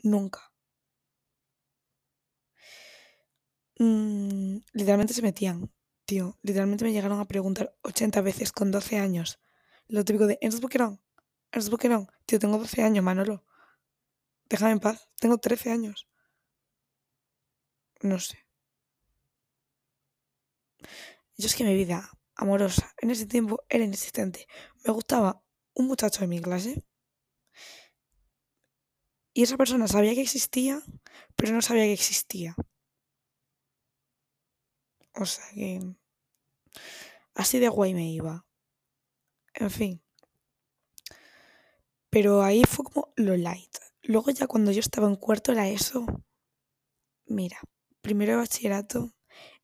Nunca. 0.04 0.54
Mm, 3.80 4.58
literalmente 4.74 5.14
se 5.14 5.22
metían, 5.22 5.72
tío. 6.06 6.38
Literalmente 6.42 6.86
me 6.86 6.92
llegaron 6.94 7.20
a 7.20 7.26
preguntar 7.28 7.76
80 7.82 8.22
veces 8.22 8.52
con 8.52 8.72
12 8.72 8.98
años. 8.98 9.40
Lo 9.88 10.06
típico 10.06 10.28
de, 10.28 10.38
¿eres 10.42 10.62
boquerón? 10.62 11.02
¿Eres 11.52 11.70
boquerón? 11.70 12.08
Tío, 12.26 12.40
tengo 12.40 12.58
12 12.58 12.84
años, 12.84 13.04
Manolo. 13.04 13.46
Déjame 14.50 14.72
en 14.74 14.80
paz. 14.80 15.10
Tengo 15.20 15.38
13 15.38 15.72
años. 15.72 16.08
No 18.02 18.20
sé. 18.20 18.43
Yo 21.38 21.48
es 21.48 21.56
que 21.56 21.64
mi 21.64 21.74
vida 21.74 22.10
amorosa 22.36 22.94
en 23.02 23.12
ese 23.12 23.26
tiempo 23.26 23.64
era 23.70 23.84
inexistente. 23.84 24.48
Me 24.86 24.94
gustaba 24.94 25.44
un 25.74 25.88
muchacho 25.88 26.22
de 26.22 26.28
mi 26.28 26.40
clase 26.40 26.84
y 29.34 29.42
esa 29.42 29.58
persona 29.58 29.88
sabía 29.88 30.14
que 30.14 30.22
existía, 30.22 30.82
pero 31.36 31.54
no 31.54 31.62
sabía 31.62 31.86
que 31.86 31.94
existía. 31.94 32.56
O 35.16 35.26
sea 35.26 35.46
que 35.54 35.80
así 37.34 37.60
de 37.60 37.70
guay 37.70 37.96
me 37.96 38.12
iba. 38.12 38.46
En 39.56 39.72
fin. 39.72 40.04
Pero 42.12 42.44
ahí 42.44 42.62
fue 42.70 42.86
como 42.86 43.12
lo 43.16 43.36
light. 43.36 43.76
Luego 44.04 44.30
ya 44.30 44.46
cuando 44.46 44.72
yo 44.72 44.82
estaba 44.82 45.08
en 45.08 45.16
cuarto 45.16 45.52
era 45.52 45.68
eso. 45.68 46.06
Mira, 47.26 47.60
primero 48.02 48.34
de 48.34 48.38
bachillerato, 48.38 49.16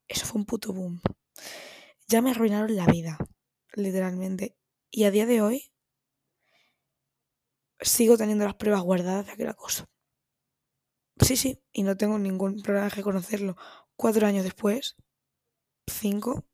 eso 0.07 0.25
fue 0.25 0.39
un 0.39 0.45
puto 0.45 0.73
boom 0.73 0.99
ya 2.07 2.21
me 2.21 2.31
arruinaron 2.31 2.75
la 2.75 2.85
vida, 2.85 3.17
literalmente. 3.73 4.55
Y 4.91 5.03
a 5.03 5.11
día 5.11 5.25
de 5.25 5.41
hoy 5.41 5.71
sigo 7.81 8.17
teniendo 8.17 8.45
las 8.45 8.55
pruebas 8.55 8.81
guardadas 8.81 9.25
de 9.25 9.31
aquel 9.31 9.49
acoso. 9.49 9.85
Sí, 11.19 11.35
sí, 11.35 11.61
y 11.71 11.83
no 11.83 11.97
tengo 11.97 12.17
ningún 12.17 12.61
problema 12.61 12.87
en 12.87 12.91
reconocerlo. 12.91 13.57
Cuatro 13.95 14.25
años 14.25 14.43
después, 14.43 14.95
cinco, 15.85 16.45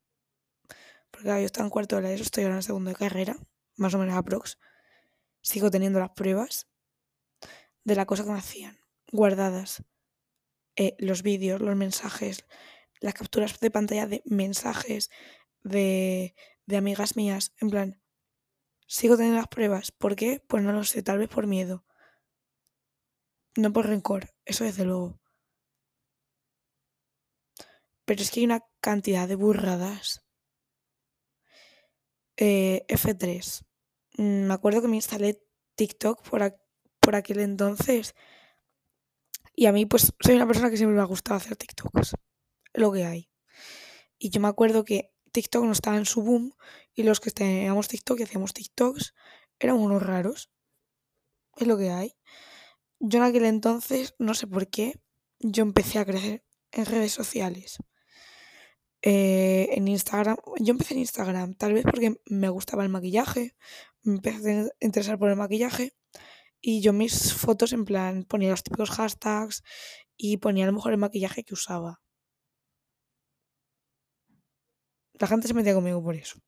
porque 1.12 1.27
yo 1.27 1.36
estaba 1.46 1.65
en 1.65 1.70
cuarto 1.70 1.96
de 1.96 2.01
la 2.01 2.12
ESO, 2.12 2.24
estoy 2.24 2.44
ahora 2.44 2.56
en 2.56 2.63
segundo 2.63 2.89
de 2.89 2.96
carrera, 2.96 3.38
más 3.77 3.94
o 3.94 4.00
menos 4.00 4.15
aprox. 4.15 4.58
Sigo 5.42 5.70
teniendo 5.70 6.00
las 6.00 6.10
pruebas 6.12 6.68
de 7.84 7.96
la 7.96 8.06
cosa 8.06 8.24
que 8.24 8.32
me 8.32 8.39
hacían, 8.39 8.80
guardadas. 9.12 9.84
Eh, 10.75 10.96
los 11.00 11.22
vídeos, 11.22 11.62
los 11.62 11.75
mensajes, 11.75 12.46
las 13.06 13.14
capturas 13.14 13.60
de 13.60 13.72
pantalla 13.72 14.08
de 14.08 14.24
mensajes, 14.26 15.12
de, 15.64 16.36
de 16.66 16.78
amigas 16.78 17.16
mías, 17.16 17.54
en 17.62 17.70
plan, 17.70 18.02
sigo 18.88 19.16
teniendo 19.16 19.40
las 19.40 19.48
pruebas. 19.48 19.92
¿Por 19.92 20.16
qué? 20.16 20.44
Pues 20.48 20.64
no 20.64 20.72
lo 20.72 20.84
sé, 20.84 21.04
tal 21.04 21.20
vez 21.20 21.30
por 21.30 21.46
miedo. 21.48 21.86
No 23.56 23.72
por 23.72 23.88
rencor, 23.88 24.34
eso 24.44 24.64
desde 24.64 24.86
luego. 24.86 25.20
Pero 28.06 28.22
es 28.22 28.32
que 28.32 28.40
hay 28.40 28.46
una 28.46 28.62
cantidad 28.82 29.28
de 29.28 29.36
burradas. 29.36 30.24
Eh, 32.38 32.86
F3. 32.88 33.66
Mm, 34.18 34.48
me 34.48 34.54
acuerdo 34.54 34.82
que 34.82 34.88
me 34.88 34.96
instalé 34.98 35.42
TikTok 35.76 36.28
por, 36.28 36.42
por 37.00 37.16
aquel 37.16 37.40
entonces. 37.40 38.16
Y 39.56 39.68
a 39.68 39.72
mí, 39.72 39.86
pues, 39.86 40.12
soy 40.20 40.36
una 40.36 40.48
persona 40.48 40.70
que 40.70 40.78
siempre 40.78 40.96
me 40.96 41.02
ha 41.02 41.06
gustado 41.06 41.38
hacer 41.38 41.56
TikToks. 41.56 42.16
Lo 42.75 42.91
que 42.91 43.05
hay. 43.05 43.29
Y 44.17 44.29
yo 44.29 44.39
me 44.41 44.48
acuerdo 44.48 44.84
que 44.84 45.12
TikTok 45.32 45.65
no 45.65 45.72
estaba 45.72 45.98
en 45.98 46.05
su 46.05 46.22
boom 46.22 46.53
y 46.94 47.03
los 47.03 47.20
que 47.20 47.32
teníamos 47.32 47.88
TikTok 47.88 48.20
y 48.20 48.24
hacíamos 48.24 48.53
TikToks 48.53 49.13
eran 49.60 49.77
unos 49.77 50.03
raros. 50.03 50.51
Es 51.58 51.67
lo 51.67 51.77
que 51.77 51.91
hay. 51.91 52.15
Yo 53.00 53.20
en 53.20 53.25
aquel 53.25 53.46
entonces, 53.46 54.15
no 54.20 54.34
sé 54.34 54.48
por 54.48 54.67
qué, 54.70 55.00
yo 55.39 55.63
empecé 55.63 56.00
a 56.00 56.05
crecer 56.05 56.44
en 56.72 56.86
redes 56.86 57.12
sociales. 57.12 57.77
Eh, 59.01 59.70
en 59.74 59.88
Instagram, 59.88 60.38
yo 60.60 60.72
empecé 60.72 60.96
en 60.96 61.01
Instagram, 61.01 61.53
tal 61.53 61.74
vez 61.74 61.84
porque 61.84 62.15
me 62.25 62.50
gustaba 62.50 62.84
el 62.84 62.89
maquillaje, 62.89 63.55
me 64.01 64.15
empecé 64.15 64.62
a 64.62 64.67
interesar 64.79 65.20
por 65.20 65.29
el 65.29 65.36
maquillaje 65.36 65.94
y 66.60 66.82
yo 66.82 66.94
mis 66.94 67.34
fotos 67.34 67.74
en 67.74 67.86
plan 67.86 68.24
ponía 68.24 68.50
los 68.50 68.63
típicos 68.63 68.89
hashtags 68.89 69.62
y 70.17 70.38
ponía 70.38 70.63
a 70.63 70.67
lo 70.67 70.74
mejor 70.74 70.94
el 70.94 70.98
maquillaje 70.98 71.44
que 71.44 71.53
usaba. 71.53 72.01
La 75.20 75.28
gente 75.28 75.48
se 75.48 75.54
metía 75.54 75.74
conmigo 75.74 76.04
por 76.04 76.16
eso. 76.16 76.40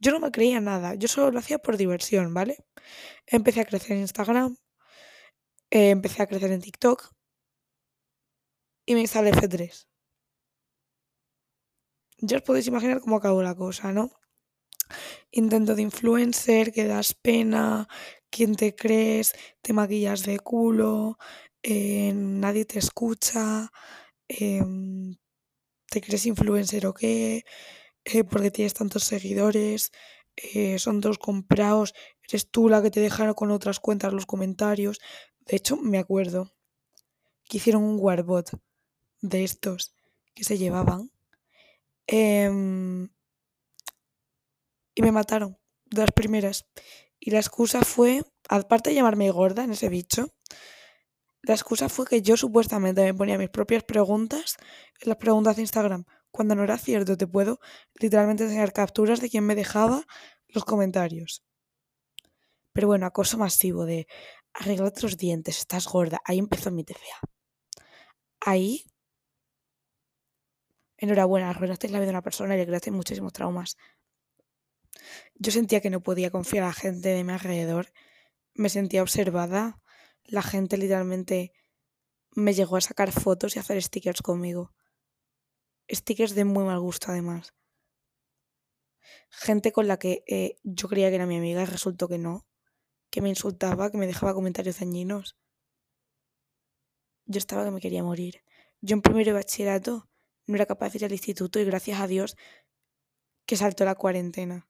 Yo 0.00 0.12
no 0.12 0.20
me 0.20 0.30
creía 0.30 0.60
nada, 0.60 0.94
yo 0.94 1.08
solo 1.08 1.30
lo 1.30 1.38
hacía 1.40 1.58
por 1.58 1.76
diversión, 1.76 2.32
¿vale? 2.32 2.56
Empecé 3.26 3.60
a 3.60 3.64
crecer 3.64 3.92
en 3.92 4.00
Instagram, 4.02 4.56
eh, 5.70 5.90
empecé 5.90 6.22
a 6.22 6.26
crecer 6.26 6.52
en 6.52 6.60
TikTok 6.60 7.12
y 8.86 8.94
me 8.94 9.00
instalé 9.00 9.30
F3. 9.32 9.86
Ya 12.20 12.38
os 12.38 12.42
podéis 12.42 12.66
imaginar 12.66 13.00
cómo 13.00 13.16
acabó 13.16 13.42
la 13.42 13.54
cosa, 13.54 13.92
¿no? 13.92 14.10
Intento 15.30 15.74
de 15.74 15.82
influencer, 15.82 16.72
que 16.72 16.84
das 16.86 17.14
pena, 17.14 17.86
quién 18.30 18.54
te 18.56 18.74
crees, 18.74 19.34
te 19.62 19.72
maquillas 19.72 20.22
de 20.24 20.38
culo, 20.38 21.18
eh, 21.62 22.12
nadie 22.14 22.64
te 22.64 22.78
escucha, 22.78 23.70
em, 24.28 25.16
te 25.90 26.00
crees 26.00 26.26
influencer 26.26 26.86
o 26.86 26.94
qué, 26.94 27.44
eh, 28.04 28.24
porque 28.24 28.50
tienes 28.50 28.74
tantos 28.74 29.04
seguidores, 29.04 29.92
eh, 30.36 30.78
son 30.78 31.00
dos 31.00 31.18
comprados, 31.18 31.94
eres 32.28 32.50
tú 32.50 32.68
la 32.68 32.82
que 32.82 32.90
te 32.90 33.00
dejaron 33.00 33.34
con 33.34 33.50
otras 33.50 33.80
cuentas 33.80 34.12
los 34.12 34.26
comentarios. 34.26 35.00
De 35.46 35.56
hecho, 35.56 35.76
me 35.76 35.98
acuerdo 35.98 36.52
que 37.48 37.58
hicieron 37.58 37.82
un 37.82 37.98
Warbot 37.98 38.50
de 39.20 39.44
estos 39.44 39.94
que 40.34 40.44
se 40.44 40.58
llevaban. 40.58 41.10
Em, 42.06 43.08
y 44.94 45.02
me 45.02 45.12
mataron, 45.12 45.58
de 45.86 46.02
las 46.02 46.12
primeras. 46.12 46.66
Y 47.20 47.30
la 47.30 47.38
excusa 47.38 47.82
fue, 47.82 48.22
aparte 48.48 48.90
de 48.90 48.96
llamarme 48.96 49.30
gorda 49.30 49.64
en 49.64 49.72
ese 49.72 49.88
bicho, 49.88 50.34
la 51.42 51.54
excusa 51.54 51.88
fue 51.88 52.06
que 52.06 52.22
yo 52.22 52.36
supuestamente 52.36 53.02
me 53.02 53.14
ponía 53.14 53.38
mis 53.38 53.50
propias 53.50 53.84
preguntas 53.84 54.56
en 55.00 55.08
las 55.08 55.18
preguntas 55.18 55.56
de 55.56 55.62
Instagram. 55.62 56.04
Cuando 56.30 56.54
no 56.54 56.64
era 56.64 56.78
cierto, 56.78 57.16
te 57.16 57.26
puedo 57.26 57.60
literalmente 57.94 58.44
enseñar 58.44 58.72
capturas 58.72 59.20
de 59.20 59.30
quien 59.30 59.44
me 59.44 59.54
dejaba 59.54 60.04
los 60.48 60.64
comentarios. 60.64 61.42
Pero 62.72 62.88
bueno, 62.88 63.06
acoso 63.06 63.38
masivo 63.38 63.84
de 63.86 64.06
arreglate 64.52 65.02
los 65.02 65.16
dientes, 65.16 65.58
estás 65.58 65.86
gorda. 65.86 66.20
Ahí 66.24 66.38
empezó 66.38 66.70
mi 66.70 66.84
TCA. 66.84 67.20
Ahí, 68.40 68.84
enhorabuena, 70.96 71.50
arruinaste 71.50 71.88
la 71.88 71.98
vida 71.98 72.06
de 72.06 72.10
una 72.10 72.22
persona 72.22 72.54
y 72.54 72.58
le 72.58 72.66
creaste 72.66 72.90
muchísimos 72.90 73.32
traumas. 73.32 73.76
Yo 75.34 75.52
sentía 75.52 75.80
que 75.80 75.90
no 75.90 76.02
podía 76.02 76.30
confiar 76.30 76.64
a 76.64 76.68
la 76.68 76.72
gente 76.72 77.08
de 77.10 77.24
mi 77.24 77.32
alrededor. 77.32 77.92
Me 78.54 78.68
sentía 78.68 79.02
observada 79.02 79.80
la 80.28 80.42
gente 80.42 80.76
literalmente 80.76 81.52
me 82.32 82.54
llegó 82.54 82.76
a 82.76 82.80
sacar 82.80 83.10
fotos 83.12 83.56
y 83.56 83.58
hacer 83.58 83.82
stickers 83.82 84.22
conmigo. 84.22 84.72
Stickers 85.90 86.34
de 86.34 86.44
muy 86.44 86.64
mal 86.64 86.78
gusto 86.78 87.10
además. 87.10 87.54
Gente 89.30 89.72
con 89.72 89.88
la 89.88 89.98
que 89.98 90.22
eh, 90.26 90.56
yo 90.62 90.88
creía 90.88 91.08
que 91.08 91.16
era 91.16 91.26
mi 91.26 91.38
amiga 91.38 91.62
y 91.62 91.64
resultó 91.64 92.08
que 92.08 92.18
no. 92.18 92.46
Que 93.10 93.22
me 93.22 93.30
insultaba, 93.30 93.90
que 93.90 93.96
me 93.96 94.06
dejaba 94.06 94.34
comentarios 94.34 94.78
dañinos. 94.78 95.38
Yo 97.24 97.38
estaba 97.38 97.64
que 97.64 97.70
me 97.70 97.80
quería 97.80 98.02
morir. 98.02 98.42
Yo 98.82 98.94
en 98.94 99.02
primero 99.02 99.30
de 99.30 99.32
bachillerato 99.32 100.08
no 100.46 100.54
era 100.54 100.66
capaz 100.66 100.92
de 100.92 100.98
ir 100.98 101.04
al 101.06 101.12
instituto 101.12 101.58
y 101.58 101.64
gracias 101.64 102.00
a 102.00 102.06
Dios 102.06 102.36
que 103.46 103.56
saltó 103.56 103.86
la 103.86 103.94
cuarentena. 103.94 104.67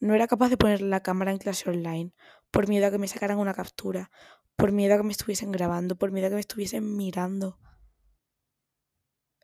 No 0.00 0.14
era 0.14 0.26
capaz 0.26 0.50
de 0.50 0.56
poner 0.56 0.82
la 0.82 1.02
cámara 1.02 1.32
en 1.32 1.38
clase 1.38 1.70
online 1.70 2.12
por 2.50 2.68
miedo 2.68 2.86
a 2.86 2.90
que 2.90 2.98
me 2.98 3.08
sacaran 3.08 3.38
una 3.38 3.54
captura, 3.54 4.10
por 4.56 4.72
miedo 4.72 4.94
a 4.94 4.96
que 4.98 5.04
me 5.04 5.12
estuviesen 5.12 5.52
grabando, 5.52 5.96
por 5.96 6.12
miedo 6.12 6.26
a 6.26 6.30
que 6.30 6.36
me 6.36 6.40
estuviesen 6.40 6.96
mirando. 6.96 7.58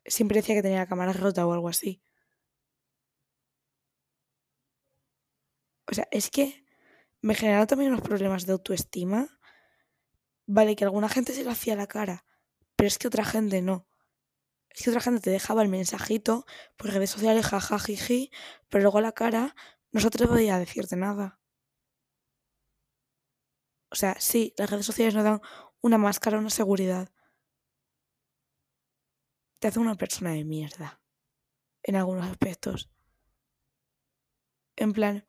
Siempre 0.05 0.37
decía 0.39 0.55
que 0.55 0.63
tenía 0.63 0.79
la 0.79 0.87
cámara 0.87 1.13
rota 1.13 1.47
o 1.47 1.53
algo 1.53 1.69
así. 1.69 2.03
O 5.87 5.95
sea, 5.95 6.09
es 6.11 6.31
que 6.31 6.65
me 7.21 7.35
generaron 7.35 7.67
también 7.67 7.93
unos 7.93 8.03
problemas 8.03 8.47
de 8.47 8.53
autoestima. 8.53 9.29
Vale, 10.47 10.75
que 10.77 10.85
alguna 10.85 11.09
gente 11.09 11.33
se 11.33 11.45
lo 11.45 11.51
hacía 11.51 11.75
a 11.75 11.77
la 11.77 11.87
cara, 11.87 12.25
pero 12.77 12.89
es 12.89 12.99
que 12.99 13.09
otra 13.09 13.25
gente 13.25 13.63
no. 13.63 13.87
Es 14.71 14.83
que 14.83 14.91
otra 14.91 15.03
gente 15.03 15.21
te 15.21 15.31
dejaba 15.31 15.63
el 15.63 15.69
mensajito 15.69 16.47
por 16.77 16.91
redes 16.91 17.11
sociales, 17.11 17.47
jajajiji, 17.47 18.31
pero 18.69 18.83
luego 18.83 18.99
a 18.99 19.03
la 19.03 19.13
cara 19.13 19.55
no 19.93 20.01
se 20.01 20.07
atrevía 20.09 20.57
a 20.57 20.59
decirte 20.59 20.97
nada. 20.97 21.39
O 23.91 23.95
sea, 23.95 24.19
sí, 24.19 24.55
las 24.57 24.71
redes 24.71 24.87
sociales 24.87 25.15
nos 25.15 25.25
dan 25.25 25.41
una 25.83 25.99
máscara, 25.99 26.39
una 26.39 26.51
seguridad. 26.51 27.11
Te 29.59 29.69
hace 29.69 29.79
una 29.79 29.97
persona 29.97 30.31
de 30.33 30.45
mierda. 30.45 31.01
En 31.83 31.97
algunos 31.97 32.27
aspectos. 32.27 32.91
En 34.77 34.93
plan, 34.93 35.27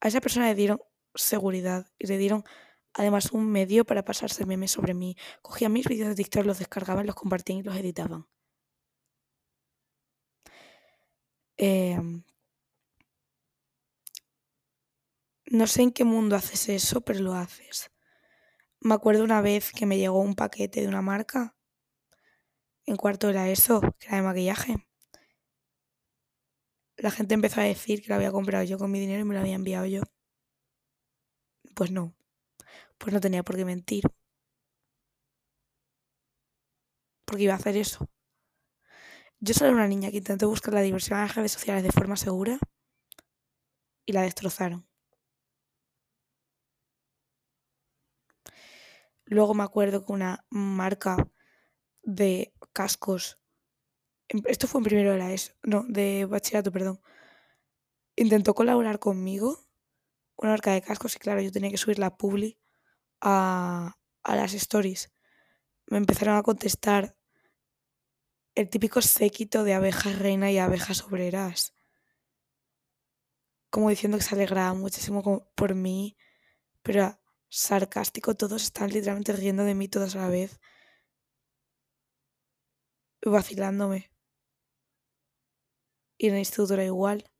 a 0.00 0.08
esa 0.08 0.20
persona 0.20 0.48
le 0.48 0.54
dieron 0.54 0.80
seguridad 1.14 1.86
y 1.98 2.06
le 2.06 2.18
dieron 2.18 2.44
además 2.92 3.32
un 3.32 3.50
medio 3.50 3.84
para 3.84 4.04
pasarse 4.04 4.44
memes 4.44 4.72
sobre 4.72 4.94
mí. 4.94 5.16
Cogían 5.40 5.72
mis 5.72 5.86
vídeos 5.86 6.08
de 6.10 6.16
TikTok, 6.16 6.44
los 6.44 6.58
descargaban, 6.58 7.06
los 7.06 7.14
compartían 7.14 7.58
y 7.60 7.62
los 7.62 7.76
editaban. 7.76 8.26
Eh, 11.56 11.98
No 15.58 15.66
sé 15.66 15.82
en 15.82 15.92
qué 15.92 16.02
mundo 16.04 16.34
haces 16.34 16.70
eso, 16.70 17.02
pero 17.02 17.20
lo 17.20 17.34
haces. 17.34 17.90
Me 18.80 18.94
acuerdo 18.94 19.24
una 19.24 19.42
vez 19.42 19.72
que 19.72 19.86
me 19.86 19.98
llegó 19.98 20.20
un 20.20 20.34
paquete 20.34 20.80
de 20.80 20.88
una 20.88 21.02
marca. 21.02 21.56
En 22.86 22.96
cuarto 22.96 23.28
era 23.28 23.50
eso, 23.50 23.80
que 23.98 24.06
era 24.06 24.16
de 24.16 24.22
maquillaje. 24.22 24.76
La 26.96 27.10
gente 27.10 27.34
empezó 27.34 27.60
a 27.60 27.64
decir 27.64 28.00
que 28.00 28.08
lo 28.08 28.14
había 28.14 28.32
comprado 28.32 28.64
yo 28.64 28.78
con 28.78 28.90
mi 28.90 28.98
dinero 28.98 29.20
y 29.20 29.24
me 29.24 29.34
lo 29.34 29.40
había 29.40 29.56
enviado 29.56 29.84
yo. 29.84 30.04
Pues 31.74 31.90
no. 31.90 32.14
Pues 32.98 33.12
no 33.14 33.20
tenía 33.20 33.42
por 33.44 33.56
qué 33.56 33.64
mentir. 33.64 34.04
Porque 37.24 37.44
iba 37.44 37.54
a 37.54 37.56
hacer 37.56 37.76
eso. 37.76 38.08
Yo 39.40 39.52
soy 39.52 39.68
una 39.70 39.86
niña 39.88 40.10
que 40.10 40.18
intentó 40.18 40.48
buscar 40.48 40.72
la 40.72 40.80
diversión 40.80 41.18
en 41.18 41.26
las 41.26 41.34
redes 41.34 41.52
sociales 41.52 41.82
de 41.82 41.92
forma 41.92 42.16
segura 42.16 42.58
y 44.06 44.12
la 44.12 44.22
destrozaron. 44.22 44.86
Luego 49.32 49.54
me 49.54 49.62
acuerdo 49.62 50.04
que 50.04 50.12
una 50.12 50.44
marca 50.50 51.16
de 52.02 52.52
cascos, 52.74 53.40
esto 54.28 54.66
fue 54.66 54.80
en 54.80 54.84
primero 54.84 55.12
de 55.12 55.18
la 55.18 55.34
no, 55.62 55.86
de 55.88 56.26
bachillerato, 56.26 56.70
perdón, 56.70 57.00
intentó 58.14 58.52
colaborar 58.52 58.98
conmigo, 58.98 59.58
una 60.36 60.50
marca 60.50 60.72
de 60.72 60.82
cascos, 60.82 61.16
y 61.16 61.18
claro, 61.18 61.40
yo 61.40 61.50
tenía 61.50 61.70
que 61.70 61.78
subir 61.78 61.98
la 61.98 62.14
publi 62.14 62.58
a, 63.22 63.96
a 64.22 64.36
las 64.36 64.52
stories. 64.52 65.10
Me 65.86 65.96
empezaron 65.96 66.36
a 66.36 66.42
contestar 66.42 67.16
el 68.54 68.68
típico 68.68 69.00
séquito 69.00 69.64
de 69.64 69.72
abejas 69.72 70.18
reina 70.18 70.52
y 70.52 70.58
abejas 70.58 71.04
obreras. 71.04 71.72
Como 73.70 73.88
diciendo 73.88 74.18
que 74.18 74.24
se 74.24 74.34
alegraba 74.34 74.74
muchísimo 74.74 75.50
por 75.54 75.74
mí, 75.74 76.18
pero 76.82 77.21
sarcástico, 77.52 78.34
todos 78.34 78.62
están 78.62 78.88
literalmente 78.90 79.34
riendo 79.34 79.64
de 79.64 79.74
mí 79.74 79.86
todos 79.86 80.16
a 80.16 80.20
la 80.20 80.28
vez, 80.28 80.58
vacilándome. 83.24 84.10
Y 86.16 86.28
en 86.28 86.34
el 86.34 86.38
instituto 86.38 86.74
era 86.74 86.84
igual. 86.84 87.30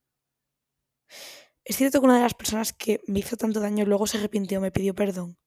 Es 1.65 1.77
cierto 1.77 2.01
que 2.01 2.05
una 2.05 2.17
de 2.17 2.23
las 2.23 2.35
personas 2.35 2.75
que 2.75 3.01
me 3.07 3.21
hizo 3.21 3.37
tanto 3.37 3.61
daño 3.61 3.87
luego 3.87 4.07
se 4.07 4.19
arrepintió, 4.19 4.61
me 4.61 4.71
pidió 4.71 4.95
perdón. 4.95 5.39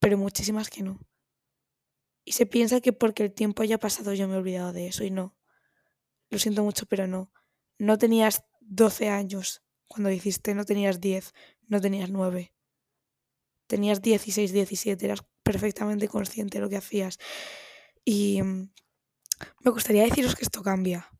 Pero 0.00 0.16
muchísimas 0.16 0.70
que 0.70 0.82
no. 0.82 0.98
Y 2.24 2.32
se 2.32 2.46
piensa 2.46 2.80
que 2.80 2.94
porque 2.94 3.24
el 3.24 3.34
tiempo 3.34 3.62
haya 3.62 3.78
pasado 3.78 4.14
yo 4.14 4.26
me 4.26 4.34
he 4.34 4.38
olvidado 4.38 4.72
de 4.72 4.86
eso 4.86 5.04
y 5.04 5.10
no. 5.10 5.36
Lo 6.30 6.38
siento 6.38 6.64
mucho, 6.64 6.86
pero 6.86 7.06
no. 7.06 7.30
No 7.78 7.98
tenías 7.98 8.44
12 8.60 9.10
años 9.10 9.62
cuando 9.86 10.10
hiciste, 10.10 10.54
no 10.54 10.64
tenías 10.64 11.00
10, 11.00 11.34
no 11.68 11.80
tenías 11.80 12.08
9 12.08 12.53
tenías 13.74 14.00
16, 14.00 14.52
17, 14.52 15.04
eras 15.04 15.24
perfectamente 15.42 16.06
consciente 16.06 16.58
de 16.58 16.62
lo 16.62 16.70
que 16.70 16.76
hacías. 16.76 17.18
Y 18.04 18.40
mm, 18.40 18.72
me 19.64 19.70
gustaría 19.72 20.04
deciros 20.04 20.36
que 20.36 20.44
esto 20.44 20.62
cambia. 20.62 21.10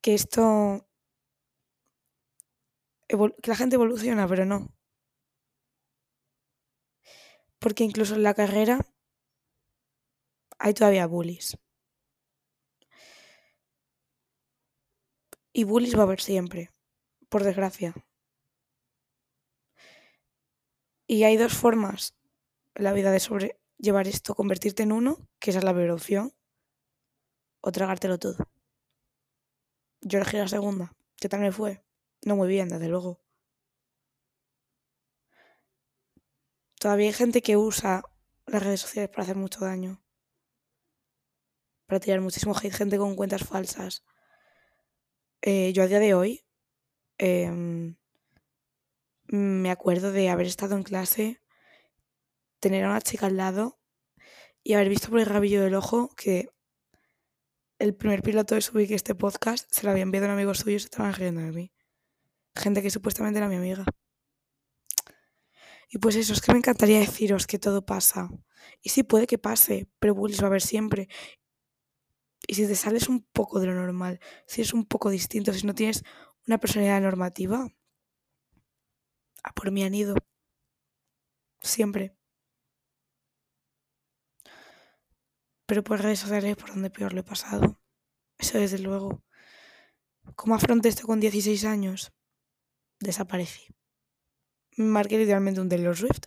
Que 0.00 0.14
esto... 0.14 0.88
que 3.06 3.50
la 3.50 3.56
gente 3.56 3.76
evoluciona, 3.76 4.26
pero 4.26 4.46
no. 4.46 4.74
Porque 7.58 7.84
incluso 7.84 8.14
en 8.14 8.22
la 8.22 8.32
carrera 8.32 8.78
hay 10.58 10.72
todavía 10.72 11.06
bullies. 11.06 11.58
Y 15.52 15.64
bullies 15.64 15.94
va 15.94 16.00
a 16.00 16.04
haber 16.04 16.22
siempre, 16.22 16.70
por 17.28 17.44
desgracia. 17.44 17.94
Y 21.06 21.24
hay 21.24 21.36
dos 21.36 21.52
formas 21.52 22.16
en 22.74 22.84
la 22.84 22.92
vida 22.92 23.10
de 23.10 23.20
sobrellevar 23.20 24.08
esto, 24.08 24.34
convertirte 24.34 24.82
en 24.82 24.92
uno, 24.92 25.28
que 25.38 25.50
esa 25.50 25.58
es 25.58 25.64
la 25.64 25.74
peor 25.74 25.90
opción, 25.90 26.34
o 27.60 27.72
tragártelo 27.72 28.18
todo. 28.18 28.36
Yo 30.00 30.18
elegí 30.18 30.36
la 30.36 30.48
segunda. 30.48 30.94
¿Qué 31.16 31.28
tal 31.28 31.40
me 31.40 31.52
fue? 31.52 31.82
No 32.22 32.36
muy 32.36 32.48
bien, 32.48 32.68
desde 32.68 32.88
luego. 32.88 33.20
Todavía 36.78 37.06
hay 37.06 37.12
gente 37.14 37.40
que 37.40 37.56
usa 37.56 38.02
las 38.46 38.62
redes 38.62 38.80
sociales 38.80 39.10
para 39.10 39.22
hacer 39.22 39.36
mucho 39.36 39.60
daño. 39.60 40.02
Para 41.86 42.00
tirar 42.00 42.20
muchísimo 42.20 42.54
hate, 42.54 42.74
gente 42.74 42.98
con 42.98 43.16
cuentas 43.16 43.42
falsas. 43.42 44.04
Eh, 45.40 45.72
yo 45.72 45.82
a 45.82 45.86
día 45.86 45.98
de 45.98 46.14
hoy 46.14 46.44
em, 47.18 47.96
me 49.26 49.70
acuerdo 49.70 50.12
de 50.12 50.28
haber 50.28 50.46
estado 50.46 50.76
en 50.76 50.82
clase, 50.82 51.40
tener 52.60 52.84
a 52.84 52.90
una 52.90 53.00
chica 53.00 53.26
al 53.26 53.36
lado 53.36 53.78
y 54.62 54.74
haber 54.74 54.88
visto 54.88 55.10
por 55.10 55.20
el 55.20 55.26
rabillo 55.26 55.62
del 55.62 55.74
ojo 55.74 56.10
que 56.16 56.48
el 57.78 57.94
primer 57.94 58.22
piloto 58.22 58.54
de 58.54 58.62
subir 58.62 58.92
este 58.92 59.14
podcast 59.14 59.66
se 59.70 59.84
lo 59.84 59.90
había 59.90 60.02
enviado 60.02 60.26
a 60.26 60.28
un 60.30 60.34
amigo 60.34 60.54
suyo 60.54 60.76
y 60.76 60.80
se 60.80 60.86
estaban 60.86 61.12
riendo 61.12 61.40
de 61.40 61.52
mí. 61.52 61.72
Gente 62.54 62.82
que 62.82 62.90
supuestamente 62.90 63.38
era 63.38 63.48
mi 63.48 63.56
amiga. 63.56 63.84
Y 65.88 65.98
pues 65.98 66.16
eso, 66.16 66.32
es 66.32 66.40
que 66.40 66.52
me 66.52 66.58
encantaría 66.58 66.98
deciros 66.98 67.46
que 67.46 67.58
todo 67.58 67.84
pasa. 67.84 68.28
Y 68.80 68.90
sí, 68.90 69.02
puede 69.02 69.26
que 69.26 69.38
pase, 69.38 69.88
pero 69.98 70.14
bullies 70.14 70.40
va 70.40 70.44
a 70.44 70.46
haber 70.48 70.62
siempre. 70.62 71.08
Y 72.46 72.54
si 72.54 72.66
te 72.66 72.74
sales 72.74 73.08
un 73.08 73.22
poco 73.32 73.60
de 73.60 73.66
lo 73.66 73.74
normal, 73.74 74.20
si 74.46 74.60
eres 74.60 74.74
un 74.74 74.86
poco 74.86 75.10
distinto, 75.10 75.52
si 75.52 75.66
no 75.66 75.74
tienes 75.74 76.02
una 76.46 76.58
personalidad 76.58 77.00
normativa, 77.00 77.68
a 79.44 79.52
por 79.52 79.70
mí 79.70 79.84
han 79.84 79.94
ido. 79.94 80.16
Siempre. 81.60 82.16
Pero 85.66 85.84
por 85.84 86.00
redes 86.02 86.18
sociales 86.18 86.50
es 86.50 86.56
por 86.56 86.70
donde 86.70 86.90
peor 86.90 87.12
lo 87.12 87.20
he 87.20 87.24
pasado. 87.24 87.80
Eso 88.38 88.58
desde 88.58 88.78
luego. 88.78 89.22
¿Cómo 90.34 90.54
afronté 90.54 90.88
esto 90.88 91.06
con 91.06 91.20
16 91.20 91.64
años? 91.64 92.12
Desaparecí. 93.00 93.68
Marqué 94.76 95.18
literalmente 95.18 95.60
un 95.60 95.68
Taylor 95.68 95.96
Swift. 95.96 96.24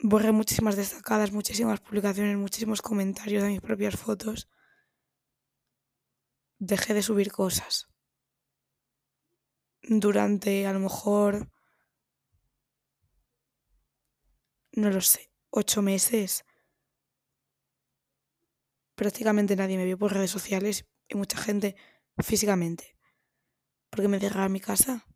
Borré 0.00 0.32
muchísimas 0.32 0.76
destacadas, 0.76 1.32
muchísimas 1.32 1.80
publicaciones, 1.80 2.36
muchísimos 2.36 2.82
comentarios 2.82 3.42
de 3.42 3.50
mis 3.50 3.60
propias 3.60 3.96
fotos. 3.96 4.48
Dejé 6.58 6.94
de 6.94 7.02
subir 7.02 7.30
cosas 7.30 7.92
durante 9.82 10.66
a 10.66 10.72
lo 10.72 10.80
mejor, 10.80 11.51
no 14.72 14.90
lo 14.90 15.00
sé, 15.00 15.30
ocho 15.50 15.82
meses. 15.82 16.44
Prácticamente 18.94 19.56
nadie 19.56 19.76
me 19.76 19.84
vio 19.84 19.98
por 19.98 20.12
redes 20.12 20.30
sociales 20.30 20.86
y 21.08 21.16
mucha 21.16 21.38
gente 21.38 21.76
físicamente. 22.18 22.96
Porque 23.90 24.08
me 24.08 24.20
cerraba 24.20 24.48
mi 24.48 24.60
casa. 24.60 25.06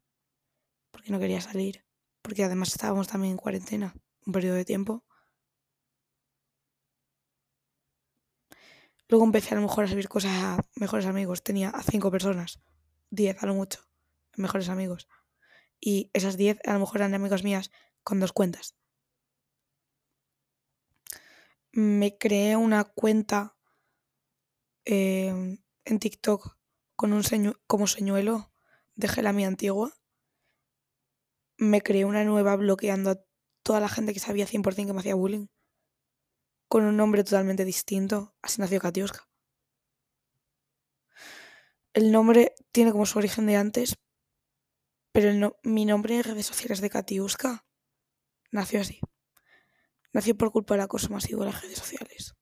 Porque 0.90 1.10
no 1.10 1.18
quería 1.18 1.40
salir. 1.40 1.84
Porque 2.22 2.44
además 2.44 2.68
estábamos 2.68 3.08
también 3.08 3.32
en 3.32 3.38
cuarentena, 3.38 3.94
un 4.26 4.32
periodo 4.32 4.56
de 4.56 4.64
tiempo. 4.64 5.04
Luego 9.08 9.24
empecé 9.24 9.54
a 9.54 9.56
lo 9.56 9.62
mejor 9.62 9.84
a 9.84 9.88
subir 9.88 10.08
cosas 10.08 10.32
a 10.32 10.66
mejores 10.74 11.06
amigos. 11.06 11.42
Tenía 11.42 11.70
a 11.70 11.82
cinco 11.82 12.10
personas, 12.10 12.60
diez 13.10 13.40
a 13.42 13.46
lo 13.46 13.54
mucho, 13.54 13.80
mejores 14.36 14.68
amigos. 14.68 15.08
Y 15.80 16.10
esas 16.12 16.36
diez 16.36 16.58
a 16.66 16.72
lo 16.72 16.80
mejor 16.80 16.96
eran 16.96 17.14
amigas 17.14 17.44
mías 17.44 17.70
con 18.02 18.18
dos 18.18 18.32
cuentas. 18.32 18.74
Me 21.76 22.16
creé 22.16 22.56
una 22.56 22.84
cuenta 22.84 23.54
em, 24.86 25.58
en 25.84 25.98
TikTok 25.98 26.56
con 26.96 27.12
un 27.12 27.22
como 27.66 27.86
señuelo. 27.86 28.50
Dejé 28.94 29.20
la 29.20 29.34
mía 29.34 29.48
antigua. 29.48 29.92
Me 31.58 31.82
creé 31.82 32.06
una 32.06 32.24
nueva 32.24 32.56
bloqueando 32.56 33.10
a 33.10 33.20
toda 33.62 33.80
la 33.80 33.90
gente 33.90 34.14
que 34.14 34.20
sabía 34.20 34.46
100% 34.46 34.86
que 34.86 34.92
me 34.94 35.00
hacía 35.00 35.16
bullying 35.16 35.48
con 36.66 36.84
un 36.84 36.96
nombre 36.96 37.24
totalmente 37.24 37.66
distinto. 37.66 38.34
Así 38.40 38.58
nació 38.58 38.80
Katiuska. 38.80 39.28
El 41.92 42.10
nombre 42.10 42.54
tiene 42.72 42.90
como 42.90 43.04
su 43.04 43.18
origen 43.18 43.44
de 43.44 43.56
antes, 43.56 43.98
pero 45.12 45.58
mi 45.62 45.84
nombre 45.84 46.16
en 46.16 46.24
redes 46.24 46.46
sociales 46.46 46.80
de 46.80 46.88
Katiuska 46.88 47.66
nació 48.50 48.80
así. 48.80 48.98
Nació 50.16 50.34
por 50.34 50.50
culpa 50.50 50.72
del 50.72 50.80
acoso 50.80 51.10
masivo 51.10 51.44
de 51.44 51.50
las 51.52 51.60
redes 51.60 51.76
sociales. 51.76 52.34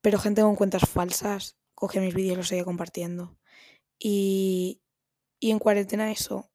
Pero 0.00 0.20
gente 0.20 0.42
con 0.42 0.54
cuentas 0.54 0.88
falsas 0.88 1.58
coge 1.74 1.98
mis 1.98 2.14
vídeos 2.14 2.34
y 2.34 2.36
los 2.36 2.46
sigue 2.46 2.64
compartiendo. 2.64 3.36
Y, 3.98 4.80
y 5.40 5.50
en 5.50 5.58
cuarentena 5.58 6.12
eso, 6.12 6.52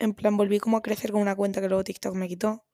en 0.00 0.12
plan, 0.12 0.36
volví 0.36 0.58
como 0.58 0.76
a 0.76 0.82
crecer 0.82 1.12
con 1.12 1.22
una 1.22 1.36
cuenta 1.36 1.60
que 1.60 1.68
luego 1.68 1.84
TikTok 1.84 2.16
me 2.16 2.26
quitó. 2.26 2.66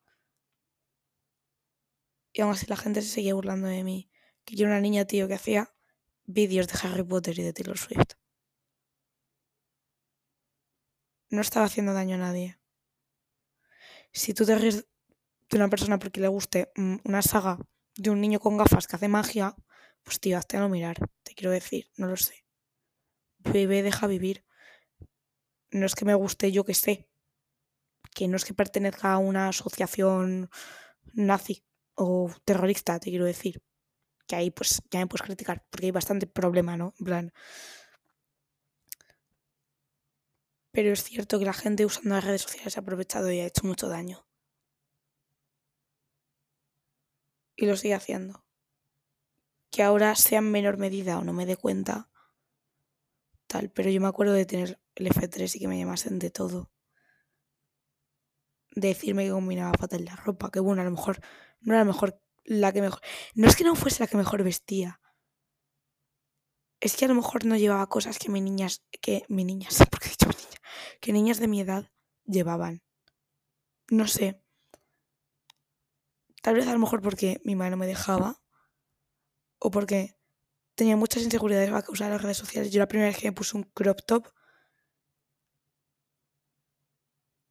Y 2.32 2.40
aún 2.40 2.52
así 2.52 2.64
la 2.66 2.78
gente 2.78 3.02
se 3.02 3.08
seguía 3.08 3.34
burlando 3.34 3.68
de 3.68 3.84
mí. 3.84 4.10
Que 4.46 4.56
yo 4.56 4.64
era 4.64 4.76
una 4.76 4.80
niña, 4.80 5.04
tío, 5.04 5.28
que 5.28 5.34
hacía 5.34 5.74
vídeos 6.24 6.66
de 6.66 6.78
Harry 6.82 7.02
Potter 7.02 7.38
y 7.38 7.42
de 7.42 7.52
Taylor 7.52 7.76
Swift. 7.76 8.14
No 11.28 11.42
estaba 11.42 11.66
haciendo 11.66 11.92
daño 11.92 12.14
a 12.14 12.18
nadie. 12.18 12.61
Si 14.12 14.34
tú 14.34 14.44
te 14.44 14.54
ríes 14.56 14.86
de 15.50 15.56
una 15.56 15.68
persona 15.68 15.98
porque 15.98 16.20
le 16.20 16.28
guste 16.28 16.72
mm, 16.76 16.96
una 17.04 17.22
saga 17.22 17.58
de 17.96 18.10
un 18.10 18.20
niño 18.20 18.40
con 18.40 18.56
gafas 18.56 18.86
que 18.86 18.96
hace 18.96 19.08
magia, 19.08 19.54
pues 20.02 20.20
tío, 20.20 20.38
hazte 20.38 20.56
a 20.56 20.60
no 20.60 20.68
mirar. 20.68 20.96
Te 21.22 21.34
quiero 21.34 21.50
decir, 21.50 21.90
no 21.96 22.06
lo 22.06 22.16
sé. 22.16 22.44
Bebé, 23.38 23.82
deja 23.82 24.06
vivir. 24.06 24.44
No 25.70 25.86
es 25.86 25.94
que 25.94 26.04
me 26.04 26.14
guste, 26.14 26.52
yo 26.52 26.64
que 26.64 26.74
sé 26.74 27.08
que 28.14 28.28
no 28.28 28.36
es 28.36 28.44
que 28.44 28.54
pertenezca 28.54 29.12
a 29.12 29.18
una 29.18 29.48
asociación 29.48 30.50
nazi 31.14 31.64
o 31.94 32.30
terrorista, 32.44 33.00
te 33.00 33.10
quiero 33.10 33.24
decir. 33.24 33.62
Que 34.26 34.36
ahí 34.36 34.50
pues 34.50 34.82
ya 34.90 35.00
me 35.00 35.06
puedes 35.06 35.22
criticar, 35.22 35.64
porque 35.70 35.86
hay 35.86 35.92
bastante 35.92 36.26
problema, 36.26 36.76
¿no? 36.76 36.94
En 36.98 37.04
plan. 37.04 37.32
Pero 40.72 40.92
es 40.92 41.04
cierto 41.04 41.38
que 41.38 41.44
la 41.44 41.52
gente 41.52 41.86
usando 41.86 42.14
las 42.14 42.24
redes 42.24 42.42
sociales 42.42 42.76
ha 42.76 42.80
aprovechado 42.80 43.30
y 43.30 43.40
ha 43.40 43.46
hecho 43.46 43.66
mucho 43.66 43.88
daño. 43.88 44.26
Y 47.56 47.66
lo 47.66 47.76
sigue 47.76 47.94
haciendo. 47.94 48.44
Que 49.70 49.82
ahora 49.82 50.14
sea 50.16 50.38
en 50.40 50.50
menor 50.50 50.78
medida 50.78 51.18
o 51.18 51.24
no 51.24 51.32
me 51.32 51.46
dé 51.46 51.56
cuenta, 51.56 52.10
tal. 53.46 53.70
Pero 53.70 53.90
yo 53.90 54.00
me 54.00 54.08
acuerdo 54.08 54.32
de 54.32 54.46
tener 54.46 54.80
el 54.94 55.06
F3 55.08 55.54
y 55.54 55.58
que 55.58 55.68
me 55.68 55.78
llamasen 55.78 56.18
de 56.18 56.30
todo 56.30 56.72
decirme 58.74 59.24
que 59.24 59.30
combinaba 59.30 59.72
fatal 59.78 60.04
la 60.04 60.16
ropa, 60.16 60.50
que 60.50 60.60
bueno, 60.60 60.82
a 60.82 60.84
lo 60.84 60.90
mejor 60.90 61.20
no 61.60 61.74
era 61.74 61.84
mejor 61.84 62.20
la 62.44 62.72
que 62.72 62.80
mejor. 62.80 63.00
No 63.34 63.48
es 63.48 63.56
que 63.56 63.64
no 63.64 63.74
fuese 63.74 64.02
la 64.02 64.06
que 64.06 64.16
mejor 64.16 64.42
vestía. 64.42 65.00
Es 66.80 66.96
que 66.96 67.04
a 67.04 67.08
lo 67.08 67.14
mejor 67.14 67.44
no 67.44 67.56
llevaba 67.56 67.88
cosas 67.88 68.18
que 68.18 68.28
mis 68.28 68.42
niñas, 68.42 68.82
que 69.00 69.24
mis 69.28 69.46
niñas, 69.46 69.78
porque 69.90 70.06
he 70.06 70.10
dicho 70.10 70.26
niña, 70.26 70.60
que 71.00 71.12
niñas 71.12 71.38
de 71.38 71.48
mi 71.48 71.60
edad 71.60 71.90
llevaban. 72.24 72.82
No 73.90 74.06
sé. 74.06 74.42
Tal 76.42 76.54
vez 76.54 76.66
a 76.66 76.72
lo 76.72 76.78
mejor 76.78 77.02
porque 77.02 77.40
mi 77.44 77.54
madre 77.54 77.72
no 77.72 77.76
me 77.76 77.86
dejaba. 77.86 78.42
O 79.58 79.70
porque 79.70 80.16
tenía 80.74 80.96
muchas 80.96 81.22
inseguridades 81.22 81.70
a 81.70 81.82
causa 81.82 82.06
de 82.06 82.10
las 82.12 82.22
redes 82.22 82.38
sociales. 82.38 82.72
Yo 82.72 82.80
la 82.80 82.88
primera 82.88 83.08
vez 83.08 83.18
que 83.18 83.28
me 83.28 83.32
puse 83.32 83.56
un 83.56 83.64
crop 83.64 84.00
top. 84.06 84.28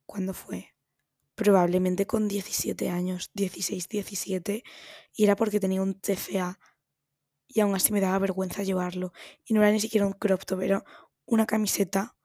¿Cuándo 0.05 0.33
fue? 0.33 0.71
probablemente 1.41 2.05
con 2.05 2.27
17 2.27 2.89
años, 2.91 3.31
16, 3.33 3.89
17, 3.89 4.63
y 5.15 5.23
era 5.23 5.35
porque 5.35 5.59
tenía 5.59 5.81
un 5.81 5.99
TCA 5.99 6.59
y 7.47 7.61
aún 7.61 7.73
así 7.73 7.91
me 7.91 7.99
daba 7.99 8.19
vergüenza 8.19 8.61
llevarlo. 8.61 9.11
Y 9.43 9.55
no 9.55 9.61
era 9.63 9.71
ni 9.71 9.79
siquiera 9.79 10.05
un 10.05 10.13
crop 10.13 10.45
top, 10.45 10.61
era 10.61 10.83
una 11.25 11.47
camiseta 11.47 12.15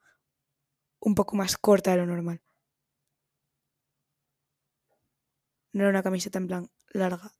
un 1.07 1.14
poco 1.14 1.37
más 1.37 1.57
corta 1.57 1.92
de 1.92 1.99
lo 1.99 2.07
normal. 2.07 2.42
No 5.73 5.83
era 5.83 5.90
una 5.90 6.03
camiseta 6.03 6.38
en 6.38 6.49
plan 6.49 6.71
larga. 6.88 7.33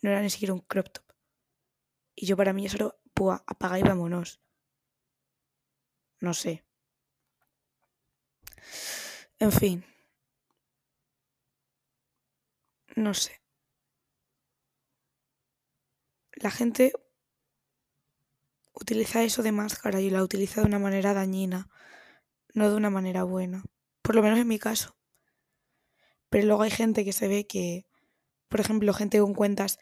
No 0.00 0.10
era 0.10 0.22
ni 0.22 0.30
siquiera 0.30 0.54
un 0.54 0.60
crop 0.60 0.90
top. 0.92 1.04
Y 2.14 2.26
yo 2.26 2.36
para 2.36 2.52
mí 2.52 2.66
eso 2.66 2.76
era, 2.76 2.94
pua, 3.14 3.42
apaga 3.48 3.80
y 3.80 3.82
vámonos. 3.82 4.40
No 6.20 6.34
sé. 6.34 6.64
En 9.40 9.50
fin. 9.50 9.84
no 12.94 13.12
sé. 13.12 13.40
La 16.34 16.52
gente 16.52 16.92
utiliza 18.72 19.24
eso 19.24 19.42
de 19.42 19.50
máscara 19.50 20.00
y 20.00 20.10
la 20.10 20.22
utiliza 20.22 20.60
de 20.60 20.68
una 20.68 20.78
manera 20.78 21.12
dañina, 21.12 21.68
no 22.54 22.70
de 22.70 22.76
una 22.76 22.88
manera 22.88 23.24
buena. 23.24 23.64
Por 24.00 24.14
lo 24.14 24.22
menos 24.22 24.38
en 24.38 24.48
mi 24.48 24.58
caso. 24.58 24.96
Pero 26.30 26.46
luego 26.46 26.62
hay 26.62 26.70
gente 26.70 27.04
que 27.04 27.12
se 27.12 27.28
ve 27.28 27.46
que, 27.46 27.86
por 28.48 28.60
ejemplo, 28.60 28.92
gente 28.94 29.20
con 29.20 29.34
cuentas 29.34 29.78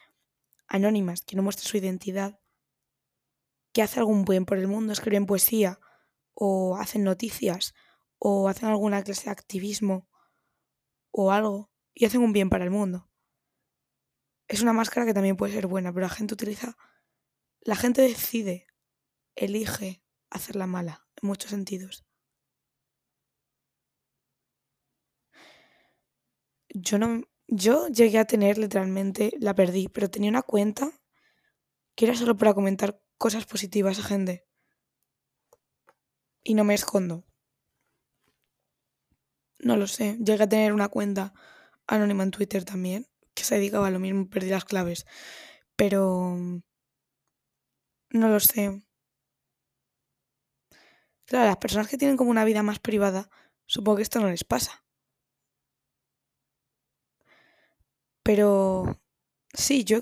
anónimas 0.67 1.23
que 1.23 1.37
no 1.37 1.43
muestra 1.43 1.69
su 1.69 1.77
identidad, 1.77 2.41
que 3.73 3.83
hace 3.83 4.01
algún 4.01 4.25
buen 4.25 4.45
por 4.45 4.59
el 4.59 4.69
mundo, 4.69 4.93
escriben 4.93 5.27
poesía, 5.27 5.79
o 6.35 6.77
hacen 6.77 7.05
noticias, 7.05 7.75
o 8.19 8.49
hacen 8.49 8.69
alguna 8.69 9.03
clase 9.03 9.25
de 9.25 9.31
activismo, 9.31 10.09
o 11.11 11.31
algo, 11.31 11.71
y 11.95 12.07
hacen 12.07 12.23
un 12.23 12.33
bien 12.33 12.51
para 12.51 12.65
el 12.65 12.71
mundo. 12.71 13.11
Es 14.49 14.63
una 14.63 14.73
máscara 14.73 15.07
que 15.07 15.15
también 15.15 15.37
puede 15.37 15.53
ser 15.53 15.67
buena, 15.67 15.93
pero 15.93 16.07
la 16.07 16.13
gente 16.13 16.35
utiliza, 16.35 16.77
la 17.61 17.77
gente 17.77 18.03
decide, 18.03 18.67
elige 19.35 20.03
hacerla 20.31 20.67
mala, 20.67 21.07
en 21.21 21.29
muchos 21.29 21.51
sentidos. 21.51 22.05
Yo 26.75 26.99
no, 26.99 27.23
yo 27.49 27.89
llegué 27.89 28.19
a 28.19 28.25
tener 28.25 28.57
literalmente, 28.57 29.33
la 29.39 29.55
perdí, 29.55 29.89
pero 29.89 30.11
tenía 30.11 30.31
una 30.31 30.43
cuenta 30.43 30.91
que 31.95 32.07
era 32.07 32.15
solo 32.15 32.37
para 32.37 32.55
comentar 32.55 33.03
cosas 33.19 33.45
positivas 33.45 33.99
a 33.99 34.03
gente. 34.03 34.47
Y 36.43 36.55
no 36.55 36.65
me 36.65 36.75
escondo. 36.75 37.25
No 39.59 39.77
lo 39.77 39.87
sé, 39.87 40.17
llegué 40.19 40.45
a 40.45 40.49
tener 40.49 40.73
una 40.73 40.89
cuenta 40.89 41.35
anónima 41.87 42.23
en 42.23 42.31
Twitter 42.31 42.65
también, 42.65 43.07
que 43.35 43.45
se 43.45 43.57
dedicaba 43.57 43.89
a 43.89 43.91
lo 43.91 43.99
mismo, 43.99 44.29
perdí 44.29 44.49
las 44.49 44.65
claves. 44.65 45.07
Pero... 45.77 46.37
No 48.11 48.29
lo 48.29 48.41
sé. 48.41 48.83
Claro, 51.27 51.47
las 51.47 51.57
personas 51.59 51.89
que 51.89 51.99
tienen 51.99 52.17
como 52.17 52.31
una 52.31 52.45
vida 52.45 52.63
más 52.63 52.79
privada, 52.79 53.29
supongo 53.67 53.97
que 53.97 54.03
esto 54.03 54.21
no 54.21 54.29
les 54.29 54.45
pasa. 54.45 54.83
Pero... 58.23 58.99
Sí, 59.55 59.85
yo 59.85 60.01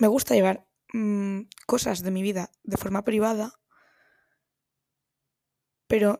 me 0.00 0.08
gusta 0.08 0.34
llevar 0.34 0.66
mm, 0.92 1.42
cosas 1.66 2.02
de 2.02 2.10
mi 2.10 2.22
vida 2.22 2.50
de 2.64 2.76
forma 2.76 3.04
privada, 3.04 3.60
pero 5.86 6.18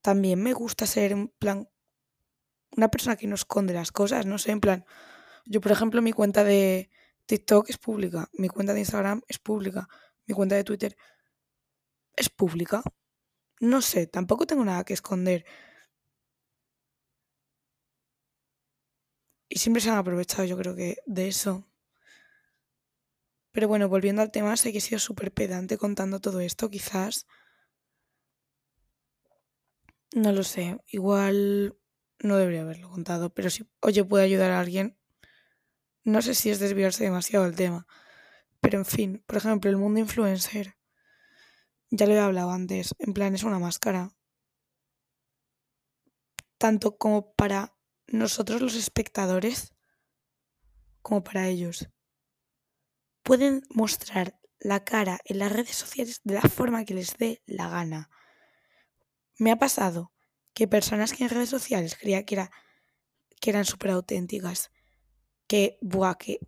también 0.00 0.42
me 0.42 0.54
gusta 0.54 0.86
ser 0.86 1.12
en 1.12 1.28
plan 1.28 1.68
una 2.76 2.88
persona 2.88 3.16
que 3.16 3.26
no 3.26 3.34
esconde 3.34 3.74
las 3.74 3.92
cosas, 3.92 4.24
no 4.24 4.38
sé, 4.38 4.52
en 4.52 4.60
plan, 4.60 4.84
yo 5.44 5.60
por 5.60 5.72
ejemplo 5.72 6.00
mi 6.00 6.12
cuenta 6.12 6.44
de 6.44 6.90
TikTok 7.26 7.68
es 7.70 7.78
pública, 7.78 8.28
mi 8.32 8.48
cuenta 8.48 8.72
de 8.72 8.80
Instagram 8.80 9.22
es 9.28 9.38
pública, 9.38 9.88
mi 10.26 10.34
cuenta 10.34 10.54
de 10.54 10.64
Twitter 10.64 10.96
es 12.16 12.30
pública. 12.30 12.82
No 13.60 13.80
sé, 13.82 14.06
tampoco 14.06 14.46
tengo 14.46 14.64
nada 14.64 14.84
que 14.84 14.94
esconder. 14.94 15.44
Y 19.48 19.58
siempre 19.58 19.80
se 19.80 19.90
han 19.90 19.98
aprovechado, 19.98 20.44
yo 20.44 20.56
creo 20.56 20.74
que, 20.74 20.98
de 21.06 21.28
eso. 21.28 21.66
Pero 23.52 23.68
bueno, 23.68 23.88
volviendo 23.88 24.22
al 24.22 24.30
tema, 24.30 24.56
sé 24.56 24.72
que 24.72 24.78
he 24.78 24.80
sido 24.80 24.98
súper 24.98 25.32
pedante 25.32 25.78
contando 25.78 26.20
todo 26.20 26.40
esto, 26.40 26.68
quizás. 26.68 27.26
No 30.14 30.32
lo 30.32 30.42
sé, 30.42 30.78
igual 30.88 31.76
no 32.20 32.36
debería 32.36 32.62
haberlo 32.62 32.88
contado, 32.90 33.30
pero 33.30 33.50
si, 33.50 33.68
oye, 33.80 34.04
puede 34.04 34.24
ayudar 34.24 34.50
a 34.50 34.60
alguien, 34.60 34.98
no 36.04 36.22
sé 36.22 36.34
si 36.34 36.50
es 36.50 36.58
desviarse 36.58 37.04
demasiado 37.04 37.44
del 37.44 37.56
tema, 37.56 37.86
pero 38.60 38.78
en 38.78 38.84
fin, 38.84 39.22
por 39.26 39.36
ejemplo, 39.36 39.70
el 39.70 39.76
mundo 39.76 40.00
influencer, 40.00 40.76
ya 41.90 42.06
lo 42.06 42.14
he 42.14 42.18
hablado 42.18 42.50
antes, 42.50 42.94
en 42.98 43.12
plan 43.12 43.34
es 43.34 43.42
una 43.42 43.58
máscara, 43.58 44.10
tanto 46.58 46.96
como 46.96 47.32
para 47.34 47.75
nosotros 48.08 48.60
los 48.60 48.74
espectadores, 48.74 49.74
como 51.02 51.22
para 51.22 51.48
ellos. 51.48 51.88
Pueden 53.22 53.62
mostrar 53.70 54.38
la 54.58 54.84
cara 54.84 55.20
en 55.24 55.38
las 55.38 55.52
redes 55.52 55.76
sociales 55.76 56.20
de 56.24 56.34
la 56.34 56.42
forma 56.42 56.84
que 56.84 56.94
les 56.94 57.16
dé 57.16 57.42
la 57.46 57.68
gana. 57.68 58.10
Me 59.38 59.50
ha 59.50 59.56
pasado 59.56 60.12
que 60.54 60.66
personas 60.66 61.12
que 61.12 61.24
en 61.24 61.30
redes 61.30 61.50
sociales 61.50 61.96
creía 61.96 62.24
que, 62.24 62.36
era, 62.36 62.50
que 63.40 63.50
eran 63.50 63.64
súper 63.64 63.90
auténticas, 63.90 64.70
que, 65.46 65.78
buah, 65.82 66.14
que, 66.14 66.40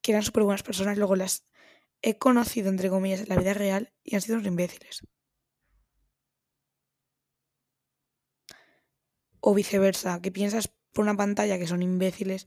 que 0.00 0.12
eran 0.12 0.22
súper 0.22 0.44
buenas 0.44 0.62
personas, 0.62 0.96
luego 0.96 1.16
las 1.16 1.44
he 2.02 2.18
conocido, 2.18 2.68
entre 2.68 2.90
comillas, 2.90 3.22
en 3.22 3.30
la 3.30 3.36
vida 3.36 3.54
real 3.54 3.92
y 4.02 4.14
han 4.14 4.20
sido 4.20 4.36
unos 4.36 4.46
imbéciles. 4.46 5.02
O 9.46 9.50
viceversa, 9.58 10.20
que 10.22 10.32
piensas 10.38 10.66
por 10.92 11.02
una 11.06 11.16
pantalla 11.22 11.58
que 11.58 11.70
son 11.72 11.82
imbéciles 11.82 12.46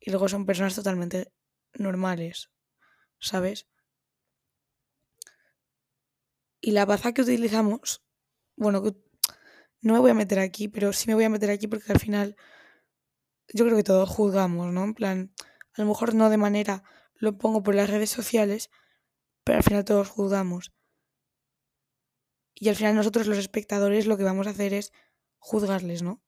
y 0.00 0.10
luego 0.10 0.28
son 0.28 0.44
personas 0.44 0.74
totalmente 0.74 1.32
normales, 1.86 2.50
¿sabes? 3.18 3.58
Y 6.60 6.72
la 6.72 6.84
baza 6.84 7.12
que 7.12 7.22
utilizamos 7.22 8.06
bueno, 8.56 8.82
no 9.82 9.92
me 9.92 9.98
voy 9.98 10.10
a 10.10 10.14
meter 10.14 10.38
aquí, 10.38 10.68
pero 10.68 10.92
sí 10.92 11.08
me 11.08 11.14
voy 11.14 11.24
a 11.24 11.28
meter 11.28 11.50
aquí 11.50 11.66
porque 11.66 11.92
al 11.92 12.00
final 12.00 12.36
yo 13.52 13.64
creo 13.64 13.76
que 13.76 13.84
todos 13.84 14.08
juzgamos, 14.08 14.72
¿no? 14.72 14.82
En 14.84 14.94
plan, 14.94 15.32
a 15.74 15.82
lo 15.82 15.88
mejor 15.88 16.14
no 16.14 16.30
de 16.30 16.38
manera, 16.38 16.82
lo 17.14 17.36
pongo 17.38 17.62
por 17.62 17.74
las 17.74 17.90
redes 17.90 18.10
sociales, 18.10 18.70
pero 19.44 19.58
al 19.58 19.64
final 19.64 19.84
todos 19.84 20.08
juzgamos. 20.08 20.72
Y 22.54 22.70
al 22.70 22.76
final 22.76 22.96
nosotros 22.96 23.26
los 23.26 23.38
espectadores 23.38 24.06
lo 24.06 24.16
que 24.16 24.24
vamos 24.24 24.46
a 24.46 24.50
hacer 24.50 24.72
es 24.72 24.92
juzgarles, 25.38 26.02
¿no? 26.02 26.22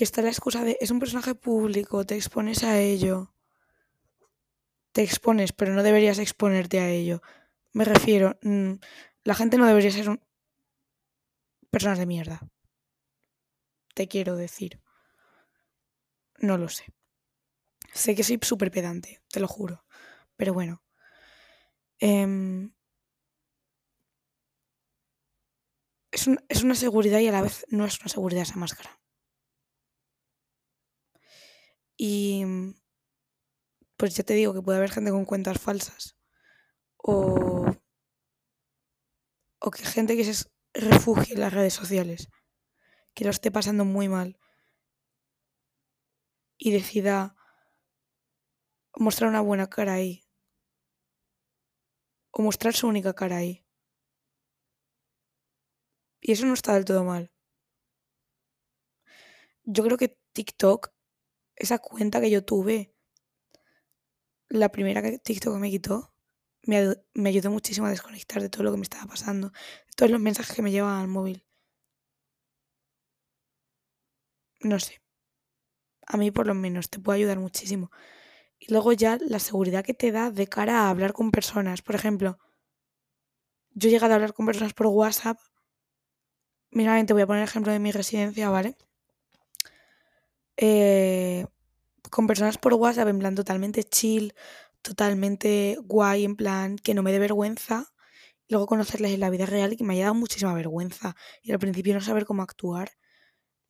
Que 0.00 0.04
está 0.04 0.22
la 0.22 0.30
excusa 0.30 0.64
de 0.64 0.78
es 0.80 0.90
un 0.90 0.98
personaje 0.98 1.34
público, 1.34 2.06
te 2.06 2.14
expones 2.14 2.64
a 2.64 2.80
ello. 2.80 3.34
Te 4.92 5.02
expones, 5.02 5.52
pero 5.52 5.74
no 5.74 5.82
deberías 5.82 6.18
exponerte 6.18 6.80
a 6.80 6.88
ello. 6.88 7.20
Me 7.74 7.84
refiero, 7.84 8.38
mm, 8.40 8.76
la 9.24 9.34
gente 9.34 9.58
no 9.58 9.66
debería 9.66 9.90
ser 9.90 10.08
un... 10.08 10.24
personas 11.68 11.98
de 11.98 12.06
mierda. 12.06 12.40
Te 13.92 14.08
quiero 14.08 14.36
decir. 14.36 14.80
No 16.38 16.56
lo 16.56 16.70
sé. 16.70 16.86
Sé 17.92 18.14
que 18.14 18.24
soy 18.24 18.38
súper 18.40 18.70
pedante, 18.70 19.20
te 19.28 19.38
lo 19.38 19.48
juro. 19.48 19.84
Pero 20.34 20.54
bueno. 20.54 20.82
Em, 21.98 22.72
es, 26.10 26.26
es 26.48 26.62
una 26.62 26.74
seguridad 26.74 27.18
y 27.18 27.28
a 27.28 27.32
la 27.32 27.42
vez 27.42 27.66
no 27.68 27.84
es 27.84 28.00
una 28.00 28.08
seguridad 28.08 28.44
esa 28.44 28.56
máscara. 28.56 28.98
Y 32.02 32.46
pues 33.98 34.16
ya 34.16 34.24
te 34.24 34.32
digo 34.32 34.54
que 34.54 34.62
puede 34.62 34.78
haber 34.78 34.90
gente 34.90 35.10
con 35.10 35.26
cuentas 35.26 35.60
falsas. 35.60 36.16
O 36.96 37.66
o 39.62 39.70
que 39.70 39.84
gente 39.84 40.16
que 40.16 40.24
se 40.24 40.48
refugie 40.72 41.34
en 41.34 41.40
las 41.40 41.52
redes 41.52 41.74
sociales, 41.74 42.28
que 43.12 43.24
lo 43.24 43.30
esté 43.30 43.50
pasando 43.50 43.84
muy 43.84 44.08
mal 44.08 44.38
y 46.56 46.72
decida 46.72 47.36
mostrar 48.96 49.28
una 49.28 49.42
buena 49.42 49.68
cara 49.68 49.92
ahí 49.92 50.24
o 52.30 52.40
mostrar 52.40 52.72
su 52.72 52.88
única 52.88 53.12
cara 53.12 53.36
ahí. 53.36 53.62
Y 56.22 56.32
eso 56.32 56.46
no 56.46 56.54
está 56.54 56.72
del 56.72 56.86
todo 56.86 57.04
mal. 57.04 57.30
Yo 59.64 59.84
creo 59.84 59.98
que 59.98 60.16
TikTok, 60.32 60.90
esa 61.60 61.78
cuenta 61.78 62.20
que 62.20 62.30
yo 62.30 62.44
tuve, 62.44 62.94
la 64.48 64.70
primera 64.72 65.02
que 65.02 65.18
TikTok 65.18 65.56
me 65.56 65.70
quitó, 65.70 66.14
me, 66.62 66.96
me, 67.14 67.28
ayudó 67.28 67.50
muchísimo 67.50 67.86
a 67.86 67.90
desconectar 67.90 68.42
de 68.42 68.48
todo 68.48 68.64
lo 68.64 68.72
que 68.72 68.78
me 68.78 68.82
estaba 68.82 69.06
pasando, 69.06 69.52
todos 69.96 70.10
los 70.10 70.20
mensajes 70.20 70.56
que 70.56 70.62
me 70.62 70.72
llevaban 70.72 71.00
al 71.02 71.08
móvil. 71.08 71.44
No 74.62 74.78
sé. 74.78 75.00
A 76.06 76.16
mí 76.16 76.30
por 76.30 76.46
lo 76.46 76.54
menos 76.54 76.90
te 76.90 76.98
puede 76.98 77.18
ayudar 77.18 77.38
muchísimo. 77.38 77.90
Y 78.58 78.72
luego 78.72 78.92
ya 78.92 79.18
la 79.20 79.38
seguridad 79.38 79.84
que 79.84 79.94
te 79.94 80.12
da 80.12 80.30
de 80.30 80.46
cara 80.48 80.82
a 80.82 80.90
hablar 80.90 81.12
con 81.12 81.30
personas. 81.30 81.82
Por 81.82 81.94
ejemplo, 81.94 82.38
yo 83.72 83.88
he 83.88 83.92
llegado 83.92 84.12
a 84.12 84.16
hablar 84.16 84.34
con 84.34 84.46
personas 84.46 84.74
por 84.74 84.86
WhatsApp. 84.86 85.38
Mira, 86.70 87.04
te 87.04 87.12
voy 87.12 87.22
a 87.22 87.26
poner 87.26 87.42
el 87.42 87.48
ejemplo 87.48 87.72
de 87.72 87.78
mi 87.78 87.92
residencia, 87.92 88.50
¿vale? 88.50 88.76
Eh, 90.62 91.46
con 92.10 92.26
personas 92.26 92.58
por 92.58 92.74
WhatsApp 92.74 93.08
en 93.08 93.18
plan 93.18 93.34
totalmente 93.34 93.82
chill, 93.82 94.34
totalmente 94.82 95.78
guay, 95.82 96.24
en 96.24 96.36
plan 96.36 96.76
que 96.76 96.92
no 96.92 97.02
me 97.02 97.12
dé 97.12 97.18
vergüenza. 97.18 97.94
Luego 98.48 98.66
conocerles 98.66 99.12
en 99.12 99.20
la 99.20 99.30
vida 99.30 99.46
real 99.46 99.72
y 99.72 99.76
que 99.76 99.84
me 99.84 99.94
haya 99.94 100.04
dado 100.04 100.16
muchísima 100.16 100.52
vergüenza. 100.54 101.16
Y 101.42 101.52
al 101.52 101.58
principio 101.58 101.94
no 101.94 102.02
saber 102.02 102.26
cómo 102.26 102.42
actuar. 102.42 102.92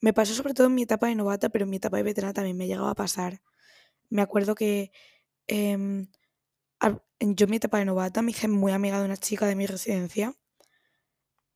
Me 0.01 0.13
pasó 0.13 0.35
sobre 0.35 0.55
todo 0.55 0.67
en 0.69 0.75
mi 0.75 0.83
etapa 0.83 1.07
de 1.09 1.15
novata, 1.15 1.51
pero 1.51 1.65
en 1.65 1.71
mi 1.71 1.77
etapa 1.77 1.99
de 1.99 2.03
veterana 2.03 2.35
también 2.35 2.57
me 2.57 2.67
llegaba 2.67 2.91
a 2.91 2.95
pasar. 2.95 3.41
Me 4.11 4.23
acuerdo 4.23 4.55
que 4.57 4.93
em, 5.47 6.09
yo 7.21 7.45
en 7.45 7.51
mi 7.51 7.57
etapa 7.59 7.79
de 7.79 7.85
novata 7.85 8.23
me 8.23 8.33
hice 8.33 8.49
muy 8.49 8.73
amiga 8.73 8.99
de 8.99 9.05
una 9.05 9.17
chica 9.17 9.47
de 9.47 9.57
mi 9.57 9.67
residencia. 9.67 10.35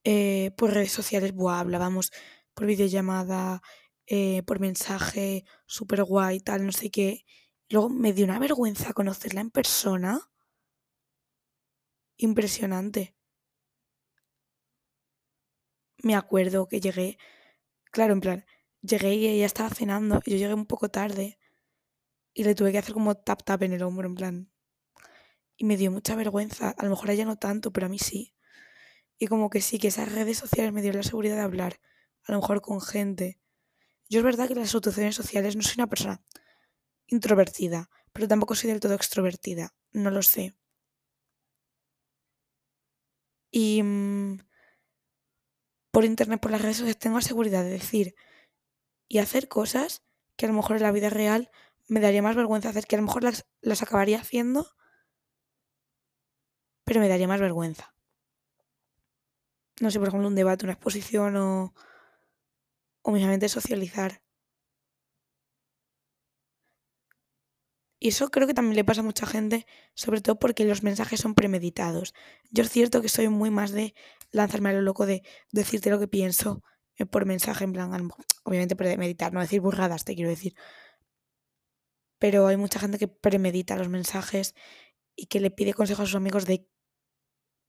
Eh, 0.04 0.52
por 0.56 0.72
redes 0.72 0.92
sociales, 0.92 1.32
buah, 1.34 1.60
hablábamos 1.60 2.12
por 2.54 2.66
videollamada, 2.66 3.62
eh, 4.06 4.42
por 4.44 4.60
mensaje, 4.60 5.44
súper 5.66 6.04
guay, 6.04 6.40
tal, 6.40 6.66
no 6.66 6.72
sé 6.72 6.90
qué. 6.90 7.24
Luego 7.70 7.88
me 7.88 8.12
dio 8.12 8.24
una 8.24 8.38
vergüenza 8.38 8.92
conocerla 8.92 9.40
en 9.40 9.50
persona. 9.50 10.20
Impresionante. 12.16 13.14
Me 15.98 16.14
acuerdo 16.14 16.68
que 16.68 16.80
llegué, 16.80 17.18
claro, 17.92 18.12
en 18.14 18.20
plan, 18.20 18.46
llegué 18.82 19.14
y 19.14 19.26
ella 19.26 19.46
estaba 19.46 19.70
cenando 19.70 20.20
y 20.24 20.32
yo 20.32 20.36
llegué 20.38 20.54
un 20.54 20.66
poco 20.66 20.90
tarde 20.90 21.38
y 22.34 22.44
le 22.44 22.54
tuve 22.54 22.72
que 22.72 22.78
hacer 22.78 22.94
como 22.94 23.14
tap 23.16 23.42
tap 23.44 23.62
en 23.62 23.72
el 23.72 23.82
hombro, 23.82 24.08
en 24.08 24.14
plan. 24.14 24.50
Y 25.56 25.64
me 25.64 25.76
dio 25.76 25.90
mucha 25.90 26.14
vergüenza, 26.14 26.70
a 26.70 26.84
lo 26.84 26.90
mejor 26.90 27.10
a 27.10 27.12
ella 27.14 27.24
no 27.24 27.36
tanto, 27.36 27.72
pero 27.72 27.86
a 27.86 27.88
mí 27.88 27.98
sí. 27.98 28.34
Y 29.18 29.28
como 29.28 29.50
que 29.50 29.60
sí, 29.60 29.78
que 29.78 29.88
esas 29.88 30.12
redes 30.12 30.38
sociales 30.38 30.72
me 30.72 30.82
dieron 30.82 31.00
la 31.00 31.04
seguridad 31.08 31.36
de 31.36 31.42
hablar, 31.42 31.80
a 32.24 32.32
lo 32.32 32.40
mejor 32.40 32.62
con 32.62 32.80
gente. 32.80 33.38
Yo 34.14 34.20
es 34.20 34.24
verdad 34.26 34.46
que 34.46 34.54
las 34.54 34.70
situaciones 34.70 35.16
sociales 35.16 35.56
no 35.56 35.62
soy 35.62 35.74
una 35.78 35.88
persona 35.88 36.22
introvertida, 37.08 37.90
pero 38.12 38.28
tampoco 38.28 38.54
soy 38.54 38.70
del 38.70 38.78
todo 38.78 38.94
extrovertida, 38.94 39.74
no 39.90 40.12
lo 40.12 40.22
sé. 40.22 40.54
Y 43.50 43.82
mm, 43.82 44.38
por 45.90 46.04
internet, 46.04 46.40
por 46.40 46.52
las 46.52 46.62
redes 46.62 46.76
sociales, 46.76 46.96
tengo 47.00 47.16
la 47.16 47.22
seguridad 47.22 47.64
de 47.64 47.70
decir 47.70 48.14
y 49.08 49.18
hacer 49.18 49.48
cosas 49.48 50.04
que 50.36 50.46
a 50.46 50.48
lo 50.48 50.54
mejor 50.54 50.76
en 50.76 50.84
la 50.84 50.92
vida 50.92 51.10
real 51.10 51.50
me 51.88 51.98
daría 51.98 52.22
más 52.22 52.36
vergüenza 52.36 52.68
hacer, 52.68 52.86
que 52.86 52.94
a 52.94 53.00
lo 53.00 53.06
mejor 53.06 53.24
las, 53.24 53.46
las 53.62 53.82
acabaría 53.82 54.20
haciendo, 54.20 54.76
pero 56.84 57.00
me 57.00 57.08
daría 57.08 57.26
más 57.26 57.40
vergüenza. 57.40 57.96
No 59.80 59.90
sé, 59.90 59.98
por 59.98 60.06
ejemplo, 60.06 60.28
un 60.28 60.36
debate, 60.36 60.66
una 60.66 60.74
exposición 60.74 61.34
o, 61.34 61.74
o 63.04 63.48
socializar. 63.48 64.20
Y 68.00 68.08
eso 68.08 68.30
creo 68.30 68.46
que 68.46 68.54
también 68.54 68.76
le 68.76 68.84
pasa 68.84 69.00
a 69.00 69.04
mucha 69.04 69.26
gente, 69.26 69.66
sobre 69.94 70.20
todo 70.20 70.38
porque 70.38 70.64
los 70.64 70.82
mensajes 70.82 71.20
son 71.20 71.34
premeditados. 71.34 72.12
Yo 72.50 72.62
es 72.62 72.70
cierto 72.70 73.00
que 73.00 73.08
soy 73.08 73.28
muy 73.28 73.50
más 73.50 73.70
de 73.72 73.94
lanzarme 74.30 74.70
a 74.70 74.72
lo 74.74 74.82
loco 74.82 75.06
de 75.06 75.22
decirte 75.52 75.90
lo 75.90 75.98
que 75.98 76.08
pienso 76.08 76.62
eh, 76.96 77.06
por 77.06 77.24
mensaje, 77.24 77.64
en 77.64 77.72
plan, 77.72 78.10
obviamente 78.44 78.76
premeditar, 78.76 79.32
no 79.32 79.40
decir 79.40 79.60
burradas, 79.60 80.04
te 80.04 80.14
quiero 80.14 80.30
decir. 80.30 80.54
Pero 82.18 82.46
hay 82.46 82.56
mucha 82.56 82.80
gente 82.80 82.98
que 82.98 83.08
premedita 83.08 83.76
los 83.76 83.88
mensajes 83.88 84.54
y 85.16 85.26
que 85.26 85.40
le 85.40 85.50
pide 85.50 85.74
consejos 85.74 86.04
a 86.04 86.06
sus 86.06 86.16
amigos 86.16 86.46
de 86.46 86.66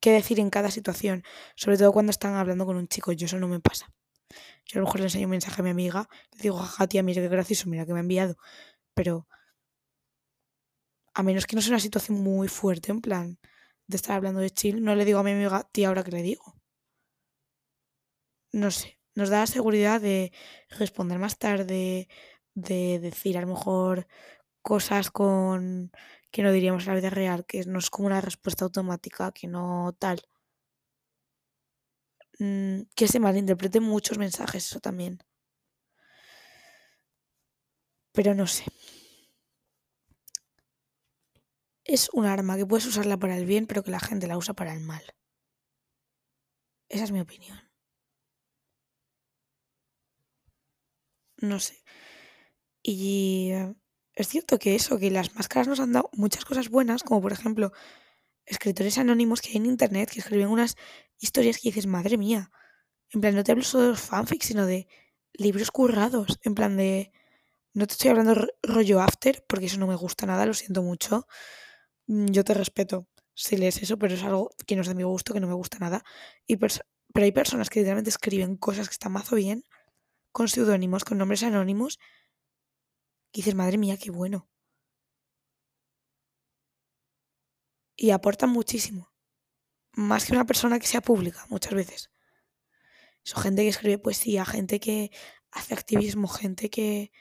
qué 0.01 0.11
decir 0.11 0.39
en 0.39 0.49
cada 0.49 0.71
situación, 0.71 1.23
sobre 1.55 1.77
todo 1.77 1.91
cuando 1.93 2.11
están 2.11 2.35
hablando 2.35 2.65
con 2.65 2.77
un 2.77 2.87
chico. 2.87 3.11
Yo 3.11 3.25
eso 3.27 3.39
no 3.39 3.47
me 3.47 3.59
pasa. 3.59 3.93
Yo 4.65 4.79
a 4.79 4.81
lo 4.81 4.85
mejor 4.85 4.99
le 4.99 5.05
enseño 5.07 5.27
un 5.27 5.31
mensaje 5.31 5.61
a 5.61 5.63
mi 5.63 5.69
amiga, 5.71 6.09
le 6.33 6.41
digo, 6.43 6.57
jaja, 6.57 6.87
tía, 6.87 7.03
mira 7.03 7.21
qué 7.21 7.29
gracioso, 7.29 7.69
mira 7.69 7.85
que 7.85 7.93
me 7.93 7.99
ha 7.99 8.01
enviado. 8.01 8.35
Pero 8.95 9.27
a 11.19 11.21
menos 11.27 11.45
que 11.47 11.55
no 11.55 11.61
sea 11.63 11.73
una 11.75 11.79
situación 11.87 12.15
muy 12.29 12.47
fuerte, 12.47 12.91
en 12.91 13.01
plan, 13.01 13.27
de 13.87 13.95
estar 13.97 14.15
hablando 14.15 14.39
de 14.41 14.51
chill, 14.57 14.83
no 14.83 14.95
le 14.95 15.05
digo 15.05 15.19
a 15.19 15.23
mi 15.23 15.31
amiga, 15.31 15.67
tía, 15.73 15.87
ahora 15.87 16.03
que 16.03 16.11
le 16.11 16.21
digo. 16.21 16.47
no 18.51 18.71
sé, 18.71 18.99
nos 19.15 19.29
da 19.29 19.39
la 19.41 19.47
seguridad 19.47 20.01
de 20.01 20.31
responder 20.69 21.19
más 21.19 21.37
tarde, 21.37 22.07
de 22.55 22.99
decir 22.99 23.37
a 23.37 23.41
lo 23.41 23.47
mejor 23.47 24.07
cosas 24.61 25.11
con 25.11 25.91
que 26.31 26.43
no 26.43 26.51
diríamos 26.51 26.83
en 26.83 26.89
la 26.89 26.99
vida 27.01 27.09
real, 27.11 27.45
que 27.45 27.65
no 27.65 27.79
es 27.79 27.89
como 27.89 28.07
una 28.07 28.21
respuesta 28.21 28.65
automática, 28.65 29.31
que 29.31 29.47
no 29.47 29.95
tal. 29.99 30.21
Mm, 32.39 32.83
que 32.95 33.07
se 33.07 33.19
malinterpreten 33.19 33.83
muchos 33.83 34.17
mensajes, 34.17 34.65
eso 34.65 34.79
también. 34.79 35.19
Pero 38.13 38.33
no 38.33 38.47
sé. 38.47 38.65
Es 41.83 42.09
un 42.13 42.25
arma 42.25 42.57
que 42.57 42.65
puedes 42.65 42.85
usarla 42.87 43.17
para 43.17 43.37
el 43.37 43.45
bien, 43.45 43.67
pero 43.67 43.83
que 43.83 43.91
la 43.91 43.99
gente 43.99 44.27
la 44.27 44.37
usa 44.37 44.53
para 44.53 44.73
el 44.73 44.81
mal. 44.81 45.03
Esa 46.89 47.03
es 47.03 47.11
mi 47.11 47.19
opinión. 47.21 47.59
No 51.37 51.59
sé. 51.59 51.83
Y 52.81 53.51
eh, 53.51 53.75
es 54.13 54.27
cierto 54.27 54.59
que 54.59 54.75
eso, 54.75 54.99
que 54.99 55.11
las 55.11 55.35
máscaras 55.35 55.67
nos 55.67 55.79
han 55.79 55.91
dado 55.93 56.09
muchas 56.13 56.45
cosas 56.45 56.69
buenas, 56.69 57.03
como 57.03 57.21
por 57.21 57.33
ejemplo 57.33 57.71
escritores 58.45 58.97
anónimos 58.97 59.41
que 59.41 59.49
hay 59.49 59.57
en 59.57 59.65
internet 59.65 60.11
que 60.11 60.19
escriben 60.19 60.49
unas 60.49 60.77
historias 61.19 61.57
que 61.59 61.69
dices, 61.69 61.87
madre 61.87 62.17
mía. 62.17 62.51
En 63.11 63.21
plan, 63.21 63.35
no 63.35 63.43
te 63.43 63.51
hablo 63.53 63.63
solo 63.63 63.85
de 63.85 63.89
los 63.91 64.01
fanfics, 64.01 64.47
sino 64.47 64.65
de 64.65 64.87
libros 65.33 65.71
currados. 65.71 66.39
En 66.43 66.55
plan 66.55 66.77
de. 66.77 67.11
No 67.73 67.87
te 67.87 67.93
estoy 67.93 68.11
hablando 68.11 68.35
rollo 68.63 69.01
after, 69.01 69.45
porque 69.47 69.67
eso 69.67 69.79
no 69.79 69.87
me 69.87 69.95
gusta 69.95 70.25
nada, 70.27 70.45
lo 70.45 70.53
siento 70.53 70.83
mucho. 70.83 71.27
Mm, 72.07 72.27
yo 72.27 72.43
te 72.43 72.53
respeto 72.53 73.07
si 73.33 73.57
lees 73.57 73.81
eso, 73.81 73.97
pero 73.99 74.13
es 74.15 74.23
algo 74.23 74.51
que 74.67 74.75
no 74.75 74.81
es 74.83 74.87
de 74.87 74.95
mi 74.95 75.03
gusto, 75.03 75.33
que 75.33 75.39
no 75.39 75.47
me 75.47 75.53
gusta 75.53 75.79
nada. 75.79 76.03
Y 76.47 76.57
pero 76.57 77.25
hay 77.25 77.31
personas 77.31 77.69
que 77.69 77.79
literalmente 77.79 78.09
escriben 78.09 78.57
cosas 78.57 78.87
que 78.89 78.93
están 78.93 79.13
mazo 79.13 79.35
bien, 79.35 79.63
con 80.33 80.47
seudónimos, 80.49 81.05
con 81.05 81.17
nombres 81.19 81.43
anónimos, 81.43 81.99
y 83.31 83.37
dices, 83.39 83.53
madre 83.53 83.77
mía, 83.77 83.97
qué 83.97 84.09
bueno. 84.09 84.49
Y 87.97 88.11
aportan 88.11 88.51
muchísimo. 88.51 89.11
Más 89.95 90.25
que 90.25 90.33
una 90.33 90.45
persona 90.45 90.77
que 90.79 90.87
sea 90.87 91.01
pública, 91.01 91.45
muchas 91.49 91.73
veces. 91.73 92.11
Son 93.23 93.41
gente 93.41 93.63
que 93.63 93.69
escribe 93.69 93.97
poesía, 93.97 94.45
gente 94.45 94.79
que 94.79 95.11
hace 95.51 95.73
activismo, 95.73 96.27
gente 96.27 96.69
que. 96.69 97.11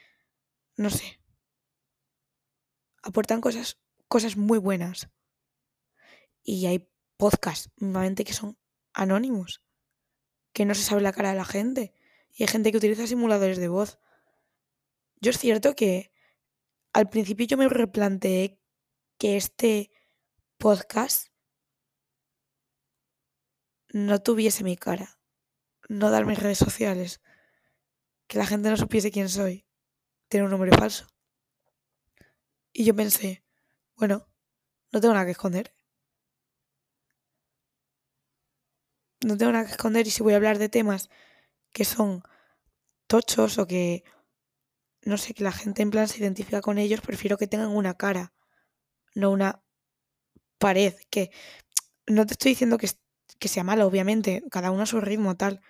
no 0.75 0.89
sé. 0.89 1.21
Aportan 3.01 3.39
cosas, 3.39 3.79
cosas 4.07 4.35
muy 4.35 4.59
buenas. 4.59 5.09
Y 6.43 6.65
hay 6.65 6.89
podcasts, 7.17 7.71
normalmente 7.77 8.25
que 8.25 8.33
son 8.33 8.57
anónimos, 8.93 9.63
que 10.53 10.65
no 10.65 10.75
se 10.75 10.83
sabe 10.83 11.01
la 11.01 11.13
cara 11.13 11.29
de 11.29 11.37
la 11.37 11.45
gente. 11.45 11.93
Y 12.31 12.43
hay 12.43 12.47
gente 12.47 12.71
que 12.71 12.77
utiliza 12.77 13.07
simuladores 13.07 13.57
de 13.57 13.69
voz. 13.69 13.99
Yo 15.21 15.31
es 15.31 15.37
cierto 15.37 15.75
que 15.75 16.11
al 16.91 17.09
principio 17.09 17.47
yo 17.47 17.57
me 17.57 17.69
replanteé 17.69 18.59
que 19.17 19.37
este 19.37 19.91
podcast 20.57 21.29
no 23.95 24.19
tuviese 24.21 24.65
mi 24.65 24.75
cara, 24.75 25.17
no 25.87 26.11
darme 26.11 26.35
redes 26.35 26.57
sociales, 26.57 27.21
que 28.27 28.37
la 28.37 28.45
gente 28.45 28.69
no 28.69 28.75
supiese 28.75 29.09
quién 29.09 29.29
soy, 29.29 29.65
tener 30.27 30.43
un 30.43 30.51
nombre 30.51 30.69
falso. 30.77 31.07
Y 32.73 32.83
yo 32.83 32.93
pensé, 32.93 33.45
bueno, 33.95 34.27
no 34.91 34.99
tengo 34.99 35.13
nada 35.13 35.23
que 35.23 35.31
esconder. 35.31 35.73
No 39.25 39.37
tengo 39.37 39.53
nada 39.53 39.63
que 39.63 39.71
esconder 39.71 40.05
y 40.05 40.11
si 40.11 40.23
voy 40.23 40.33
a 40.33 40.35
hablar 40.35 40.57
de 40.57 40.67
temas 40.67 41.09
que 41.71 41.85
son 41.85 42.21
tochos 43.07 43.57
o 43.59 43.65
que 43.65 44.03
no 45.03 45.17
sé, 45.17 45.33
que 45.33 45.45
la 45.45 45.53
gente 45.53 45.83
en 45.83 45.91
plan 45.91 46.09
se 46.09 46.19
identifica 46.19 46.59
con 46.59 46.79
ellos, 46.79 46.99
prefiero 46.99 47.37
que 47.37 47.47
tengan 47.47 47.69
una 47.69 47.93
cara, 47.93 48.33
no 49.13 49.31
una 49.31 49.63
pared. 50.57 50.95
Que 51.09 51.31
no 52.07 52.25
te 52.25 52.33
estoy 52.33 52.51
diciendo 52.51 52.77
que, 52.77 52.89
que 53.39 53.47
sea 53.47 53.63
malo, 53.63 53.85
obviamente, 53.85 54.43
cada 54.51 54.71
uno 54.71 54.83
a 54.83 54.85
su 54.85 55.01
ritmo, 55.01 55.35
tal. 55.35 55.61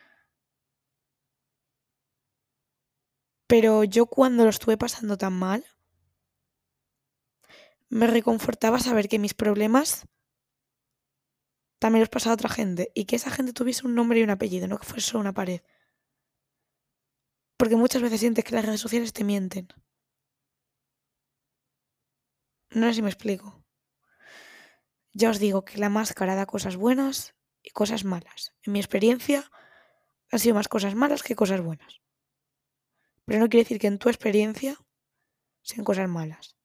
Pero 3.47 3.83
yo 3.83 4.07
cuando 4.07 4.43
lo 4.43 4.49
estuve 4.49 4.77
pasando 4.77 5.17
tan 5.17 5.33
mal, 5.33 5.65
me 7.89 8.07
reconfortaba 8.07 8.79
saber 8.79 9.07
que 9.07 9.19
mis 9.19 9.33
problemas 9.33 10.07
también 11.79 12.01
los 12.01 12.09
pasaba 12.09 12.31
a 12.31 12.35
otra 12.35 12.49
gente 12.49 12.91
y 12.95 13.05
que 13.05 13.15
esa 13.15 13.29
gente 13.29 13.53
tuviese 13.53 13.85
un 13.85 13.95
nombre 13.95 14.19
y 14.19 14.23
un 14.23 14.31
apellido, 14.31 14.67
no 14.67 14.79
que 14.79 14.87
fuese 14.87 15.07
solo 15.09 15.21
una 15.21 15.33
pared. 15.33 15.61
Porque 17.57 17.75
muchas 17.75 18.01
veces 18.01 18.19
sientes 18.19 18.43
que 18.43 18.55
las 18.55 18.65
redes 18.65 18.81
sociales 18.81 19.13
te 19.13 19.23
mienten. 19.23 19.67
No 22.71 22.87
sé 22.87 22.95
si 22.95 23.01
me 23.01 23.09
explico. 23.09 23.63
Ya 25.13 25.29
os 25.29 25.39
digo 25.39 25.63
que 25.63 25.77
la 25.77 25.89
máscara 25.89 26.35
da 26.35 26.45
cosas 26.45 26.75
buenas 26.75 27.35
y 27.65 27.71
cosas 27.71 28.05
malas. 28.05 28.53
En 28.63 28.73
mi 28.73 28.79
experiencia 28.79 29.51
han 30.31 30.39
sido 30.39 30.55
más 30.55 30.67
cosas 30.67 30.95
malas 30.95 31.23
que 31.23 31.35
cosas 31.35 31.61
buenas. 31.61 32.01
Pero 33.25 33.39
no 33.39 33.49
quiere 33.49 33.63
decir 33.63 33.79
que 33.79 33.87
en 33.87 33.97
tu 33.97 34.09
experiencia 34.09 34.77
sean 35.61 35.83
cosas 35.83 36.07
malas. 36.07 36.55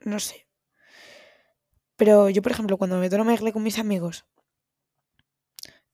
No 0.00 0.18
sé. 0.18 0.48
Pero 1.96 2.30
yo, 2.30 2.40
por 2.40 2.52
ejemplo, 2.52 2.78
cuando 2.78 2.96
me 2.96 3.02
meto 3.02 3.16
en 3.16 3.20
Omegle 3.20 3.52
con 3.52 3.62
mis 3.62 3.78
amigos, 3.78 4.24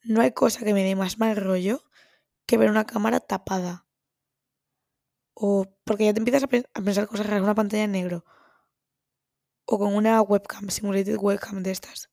no 0.05 0.21
hay 0.21 0.31
cosa 0.31 0.65
que 0.65 0.73
me 0.73 0.85
dé 0.85 0.95
más 0.95 1.19
mal 1.19 1.37
rollo 1.37 1.83
que 2.47 2.59
ver 2.59 2.71
una 2.71 2.87
cámara 2.87 3.19
tapada. 3.19 3.87
O 5.35 5.67
porque 5.85 6.05
ya 6.05 6.15
te 6.15 6.21
empiezas 6.21 6.45
a, 6.45 6.47
pensar 6.47 7.09
cosas 7.09 7.27
raras, 7.27 7.43
una 7.43 7.57
pantalla 7.57 7.85
en 7.85 7.93
negro. 7.93 8.25
O 9.67 9.79
con 9.79 9.95
una 9.95 10.23
webcam, 10.23 10.71
simulated 10.71 11.19
webcam 11.19 11.63
de 11.63 11.73
estas. 11.73 12.09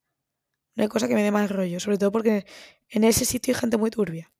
No 0.76 0.84
hay 0.84 0.89
cosa 0.89 1.08
que 1.08 1.16
me 1.16 1.24
dé 1.24 1.32
mal 1.32 1.50
rollo, 1.50 1.80
sobre 1.80 1.98
todo 1.98 2.12
porque 2.12 2.46
en 2.89 3.04
ese 3.04 3.26
sitio 3.26 3.54
hay 3.54 3.60
gente 3.60 3.78
muy 3.78 3.92
turbia. 3.92 4.32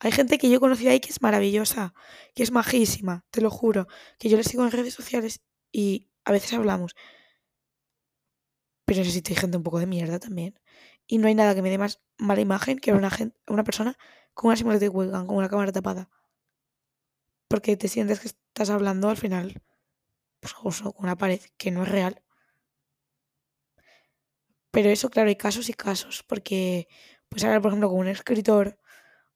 Hay 0.00 0.12
gente 0.12 0.38
que 0.38 0.48
yo 0.48 0.58
he 0.58 0.60
conocido 0.60 0.92
ahí 0.92 1.00
que 1.00 1.08
es 1.08 1.20
maravillosa, 1.22 1.92
que 2.34 2.44
es 2.44 2.52
majísima, 2.52 3.26
te 3.30 3.40
lo 3.40 3.50
juro, 3.50 3.88
que 4.18 4.28
yo 4.28 4.36
le 4.36 4.44
sigo 4.44 4.64
en 4.64 4.70
redes 4.70 4.94
sociales 4.94 5.40
y 5.72 6.08
a 6.24 6.30
veces 6.30 6.52
hablamos. 6.52 6.94
Pero 8.84 9.00
en 9.00 9.02
ese 9.02 9.12
sitio 9.12 9.34
hay 9.34 9.40
gente 9.40 9.56
un 9.56 9.64
poco 9.64 9.80
de 9.80 9.86
mierda 9.86 10.20
también. 10.20 10.60
Y 11.06 11.18
no 11.18 11.26
hay 11.26 11.34
nada 11.34 11.54
que 11.54 11.62
me 11.62 11.70
dé 11.70 11.78
más 11.78 12.00
mala 12.16 12.40
imagen 12.40 12.78
que 12.78 12.92
una, 12.92 13.10
una 13.48 13.64
persona 13.64 13.98
con 14.34 14.48
una 14.48 14.56
simulación 14.56 14.92
de 14.92 14.96
webcam, 14.96 15.26
con 15.26 15.36
una 15.36 15.48
cámara 15.48 15.72
tapada. 15.72 16.10
Porque 17.48 17.76
te 17.76 17.88
sientes 17.88 18.20
que 18.20 18.28
estás 18.28 18.70
hablando 18.70 19.08
al 19.08 19.16
final 19.16 19.62
pues, 20.40 20.54
con 20.54 20.72
una 20.98 21.16
pared 21.16 21.40
que 21.56 21.70
no 21.70 21.82
es 21.82 21.88
real. 21.88 22.22
Pero 24.70 24.90
eso, 24.90 25.10
claro, 25.10 25.28
hay 25.28 25.36
casos 25.36 25.68
y 25.68 25.74
casos. 25.74 26.22
Porque 26.22 26.88
puedes 27.28 27.44
hablar, 27.44 27.62
por 27.62 27.70
ejemplo, 27.70 27.88
con 27.88 27.98
un 27.98 28.08
escritor 28.08 28.78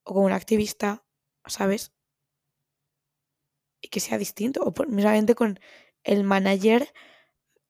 o 0.03 0.13
con 0.13 0.25
un 0.25 0.31
activista, 0.31 1.05
¿sabes? 1.45 1.93
Y 3.81 3.89
que 3.89 3.99
sea 3.99 4.17
distinto. 4.17 4.61
O 4.63 4.73
mismamente 4.87 5.35
con 5.35 5.59
el 6.03 6.23
manager 6.23 6.93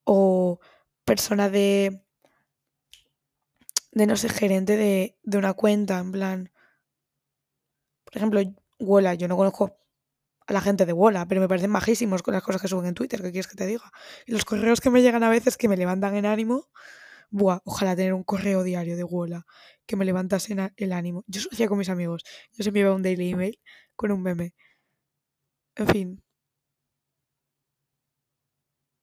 o 0.04 0.60
persona 1.06 1.50
de 1.50 2.04
de 3.94 4.08
no 4.08 4.16
ser 4.16 4.32
gerente 4.32 4.76
de, 4.76 5.38
una 5.38 5.54
cuenta, 5.54 6.00
en 6.00 6.12
plan. 6.12 6.52
Por 8.04 8.18
ejemplo, 8.18 8.42
Wola, 8.80 9.14
yo 9.14 9.28
no 9.28 9.38
conozco 9.38 9.78
a 10.48 10.54
la 10.54 10.62
gente 10.62 10.86
de 10.86 10.94
Wola, 10.94 11.28
pero 11.28 11.42
me 11.42 11.48
parecen 11.48 11.72
majísimos 11.72 12.24
con 12.24 12.34
las 12.34 12.44
cosas 12.44 12.62
que 12.62 12.68
suben 12.68 12.88
en 12.88 12.94
Twitter, 12.96 13.22
¿qué 13.22 13.32
quieres 13.32 13.48
que 13.48 13.56
te 13.56 13.66
diga? 13.66 13.92
Y 14.26 14.32
los 14.34 14.46
correos 14.46 14.82
que 14.82 14.90
me 14.90 15.02
llegan 15.02 15.24
a 15.24 15.30
veces 15.30 15.58
que 15.58 15.68
me 15.70 15.78
levantan 15.78 16.16
en 16.16 16.26
ánimo, 16.26 16.70
buah, 17.32 17.60
ojalá 17.66 17.96
tener 17.96 18.14
un 18.14 18.24
correo 18.24 18.64
diario 18.64 18.98
de 18.98 19.04
Wola 19.04 19.46
que 19.86 19.96
me 19.98 20.06
levantase 20.06 20.56
el 20.78 20.94
ánimo. 20.94 21.24
Yo 21.28 21.42
lo 21.44 21.50
hacía 21.54 21.68
con 21.68 21.78
mis 21.80 21.90
amigos, 21.90 22.24
yo 22.54 22.64
siempre 22.64 22.82
iba 22.82 22.94
un 22.94 23.04
daily 23.04 23.32
email 23.32 23.60
con 23.96 24.12
un 24.12 24.24
meme. 24.24 24.54
En 25.76 25.88
fin. 25.88 26.24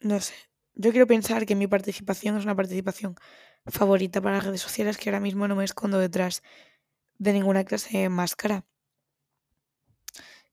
No 0.00 0.20
sé. 0.20 0.34
Yo 0.74 0.90
quiero 0.92 1.06
pensar 1.06 1.46
que 1.46 1.54
mi 1.54 1.66
participación 1.66 2.36
es 2.36 2.44
una 2.44 2.56
participación 2.56 3.14
favorita 3.66 4.20
para 4.20 4.36
las 4.36 4.46
redes 4.46 4.60
sociales 4.62 4.96
que 4.98 5.10
ahora 5.10 5.20
mismo 5.20 5.46
no 5.48 5.56
me 5.56 5.64
escondo 5.64 5.98
detrás 5.98 6.42
de 7.18 7.32
ninguna 7.34 7.64
clase 7.64 7.98
de 7.98 8.08
máscara. 8.08 8.64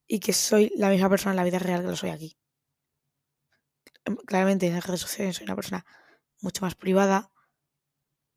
Y 0.08 0.20
que 0.20 0.34
soy 0.34 0.72
la 0.76 0.90
misma 0.90 1.10
persona 1.10 1.32
en 1.34 1.38
la 1.38 1.44
vida 1.44 1.60
real 1.60 1.82
que 1.82 1.88
lo 1.88 1.96
soy 1.96 2.10
aquí. 2.12 2.38
Em, 4.06 4.16
claramente 4.16 4.68
en 4.68 4.74
las 4.74 4.86
redes 4.86 5.02
sociales 5.02 5.36
soy 5.38 5.46
una 5.46 5.56
persona 5.56 5.86
mucho 6.42 6.64
más 6.64 6.76
privada. 6.76 7.32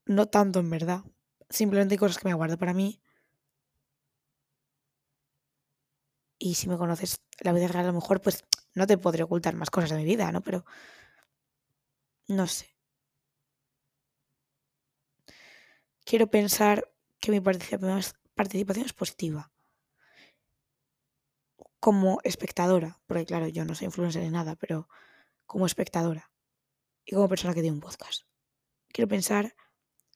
No 0.07 0.27
tanto 0.27 0.59
en 0.61 0.71
verdad. 0.71 1.05
Simplemente 1.49 1.95
hay 1.95 1.99
cosas 1.99 2.19
que 2.19 2.29
me 2.29 2.35
guardo 2.35 2.59
para 2.59 2.75
mí. 2.75 3.01
Y 6.39 6.55
si 6.55 6.69
me 6.69 6.79
conoces 6.79 7.21
la 7.41 7.53
vida 7.53 7.69
real 7.69 7.85
a 7.85 7.89
lo 7.89 7.95
mejor, 7.95 8.21
pues 8.21 8.45
no 8.75 8.87
te 8.87 8.99
podré 8.99 9.23
ocultar 9.23 9.55
más 9.55 9.71
cosas 9.71 9.91
de 9.91 9.97
mi 9.97 10.05
vida, 10.05 10.33
¿no? 10.33 10.43
Pero 10.43 10.65
no 12.29 12.47
sé. 12.47 12.81
quiero 16.11 16.27
pensar 16.29 16.91
que 17.21 17.31
mi 17.31 17.41
participación 17.41 18.87
es 18.87 18.93
positiva. 18.93 19.53
Como 21.81 22.21
espectadora, 22.25 23.01
porque 23.07 23.27
claro, 23.27 23.49
yo 23.49 23.65
no 23.65 23.75
soy 23.75 23.87
influencer 23.87 24.23
ni 24.23 24.31
nada, 24.31 24.55
pero 24.57 24.89
como 25.47 25.67
espectadora 25.67 26.31
y 27.05 27.15
como 27.15 27.29
persona 27.29 27.55
que 27.55 27.63
tiene 27.63 27.75
un 27.75 27.81
podcast. 27.81 28.23
Quiero 28.93 29.09
pensar 29.09 29.57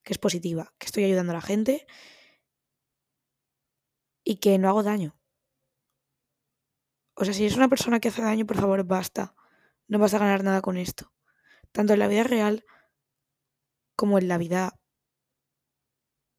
que 0.02 0.12
es 0.12 0.18
positiva, 0.18 0.72
que 0.78 0.86
estoy 0.86 1.04
ayudando 1.04 1.32
a 1.32 1.36
la 1.36 1.40
gente 1.40 1.86
y 4.22 4.36
que 4.36 4.58
no 4.58 4.68
hago 4.68 4.82
daño. 4.82 5.18
O 7.14 7.24
sea, 7.24 7.32
si 7.32 7.44
eres 7.44 7.56
una 7.56 7.68
persona 7.68 8.00
que 8.00 8.08
hace 8.08 8.22
daño, 8.22 8.46
por 8.46 8.58
favor, 8.58 8.84
basta. 8.84 9.34
No 9.86 9.98
vas 9.98 10.14
a 10.14 10.18
ganar 10.18 10.42
nada 10.42 10.60
con 10.60 10.76
esto. 10.76 11.12
Tanto 11.72 11.92
en 11.92 11.98
la 11.98 12.08
vida 12.08 12.24
real 12.24 12.64
como 13.96 14.18
en 14.18 14.28
la 14.28 14.38
vida 14.38 14.80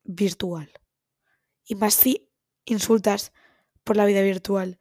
virtual. 0.04 0.72
Y 1.64 1.76
más 1.76 1.94
si 1.94 2.30
insultas 2.66 3.34
por 3.84 3.98
la 3.98 4.06
vida 4.06 4.22
virtual 4.22 4.80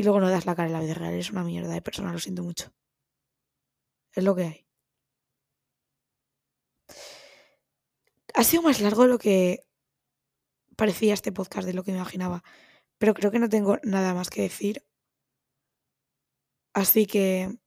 y 0.00 0.02
luego 0.02 0.18
no 0.18 0.30
das 0.30 0.46
la 0.46 0.54
cara 0.54 0.66
en 0.66 0.72
la 0.72 0.80
vida 0.80 0.94
real. 0.94 1.12
Es 1.12 1.30
una 1.30 1.44
mierda 1.44 1.74
de 1.74 1.82
persona, 1.82 2.10
lo 2.10 2.18
siento 2.18 2.42
mucho. 2.42 2.72
Es 4.14 4.24
lo 4.24 4.34
que 4.34 4.44
hay. 4.44 4.66
Ha 8.32 8.42
sido 8.42 8.62
más 8.62 8.80
largo 8.80 9.02
de 9.02 9.08
lo 9.08 9.18
que 9.18 9.66
parecía 10.74 11.12
este 11.12 11.32
podcast, 11.32 11.66
de 11.66 11.74
lo 11.74 11.84
que 11.84 11.92
me 11.92 11.98
imaginaba. 11.98 12.42
Pero 12.96 13.12
creo 13.12 13.30
que 13.30 13.40
no 13.40 13.50
tengo 13.50 13.76
nada 13.82 14.14
más 14.14 14.30
que 14.30 14.40
decir. 14.40 14.86
Así 16.72 17.04
que 17.04 17.58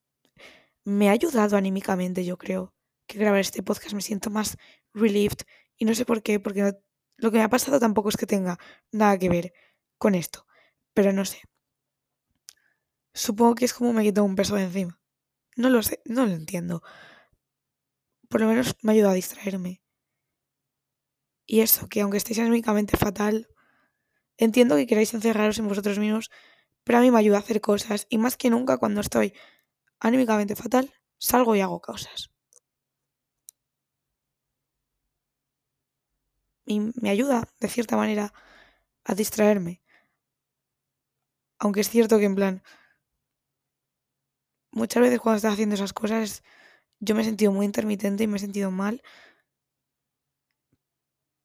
me 0.86 1.10
ha 1.10 1.12
ayudado 1.12 1.56
anímicamente, 1.56 2.26
yo 2.26 2.40
creo, 2.40 2.74
que 3.08 3.20
grabar 3.20 3.42
este 3.42 3.62
podcast. 3.62 3.94
Me 3.94 4.02
siento 4.02 4.32
más 4.32 4.58
relieved. 4.96 5.46
Y 5.78 5.86
no 5.86 5.94
sé 5.94 6.04
por 6.04 6.24
qué, 6.24 6.40
porque 6.40 6.74
lo 7.18 7.30
que 7.30 7.38
me 7.38 7.44
ha 7.44 7.50
pasado 7.50 7.80
tampoco 7.80 8.10
es 8.10 8.18
que 8.18 8.26
tenga 8.26 8.58
nada 8.92 9.20
que 9.20 9.30
ver 9.30 9.54
con 10.00 10.16
esto. 10.16 10.48
Pero 10.96 11.14
no 11.14 11.26
sé. 11.26 11.44
Supongo 13.14 13.56
que 13.56 13.66
es 13.66 13.74
como 13.74 13.94
me 13.94 14.04
quito 14.04 14.24
un 14.24 14.36
peso 14.36 14.56
de 14.56 14.64
encima. 14.64 15.00
No 15.56 15.70
lo 15.70 15.84
sé, 15.84 16.02
no 16.06 16.26
lo 16.26 16.34
entiendo. 16.34 16.84
Por 18.30 18.42
lo 18.42 18.48
menos 18.48 18.76
me 18.82 18.94
ayuda 18.94 19.12
a 19.12 19.14
distraerme. 19.14 19.82
Y 21.46 21.62
eso, 21.62 21.88
que 21.90 22.02
aunque 22.02 22.18
estéis 22.18 22.40
anímicamente 22.40 22.98
fatal, 22.98 23.48
entiendo 24.38 24.76
que 24.76 24.88
queráis 24.88 25.14
encerraros 25.14 25.60
en 25.60 25.68
vosotros 25.68 26.00
mismos, 26.00 26.32
pero 26.84 27.00
a 27.00 27.02
mí 27.02 27.12
me 27.12 27.20
ayuda 27.20 27.38
a 27.38 27.42
hacer 27.42 27.62
cosas 27.62 28.08
y 28.10 28.18
más 28.18 28.38
que 28.38 28.50
nunca 28.50 28.78
cuando 28.78 29.02
estoy 29.02 29.34
anímicamente 30.00 30.56
fatal, 30.56 30.94
salgo 31.20 31.56
y 31.56 31.62
hago 31.62 31.82
cosas. 31.82 32.32
Y 36.66 36.80
me 37.02 37.10
ayuda, 37.10 37.48
de 37.62 37.70
cierta 37.70 37.96
manera, 37.96 38.34
a 39.06 39.16
distraerme. 39.16 39.82
Aunque 41.60 41.82
es 41.82 41.90
cierto 41.90 42.20
que 42.20 42.26
en 42.26 42.36
plan, 42.36 42.64
muchas 44.74 45.02
veces 45.02 45.20
cuando 45.20 45.38
estás 45.38 45.54
haciendo 45.54 45.76
esas 45.76 45.94
cosas, 45.94 46.44
yo 47.00 47.16
me 47.16 47.22
he 47.22 47.26
sentido 47.26 47.52
muy 47.52 47.66
intermitente 47.66 48.24
y 48.24 48.28
me 48.28 48.38
he 48.38 48.40
sentido 48.40 48.72
mal 48.72 49.02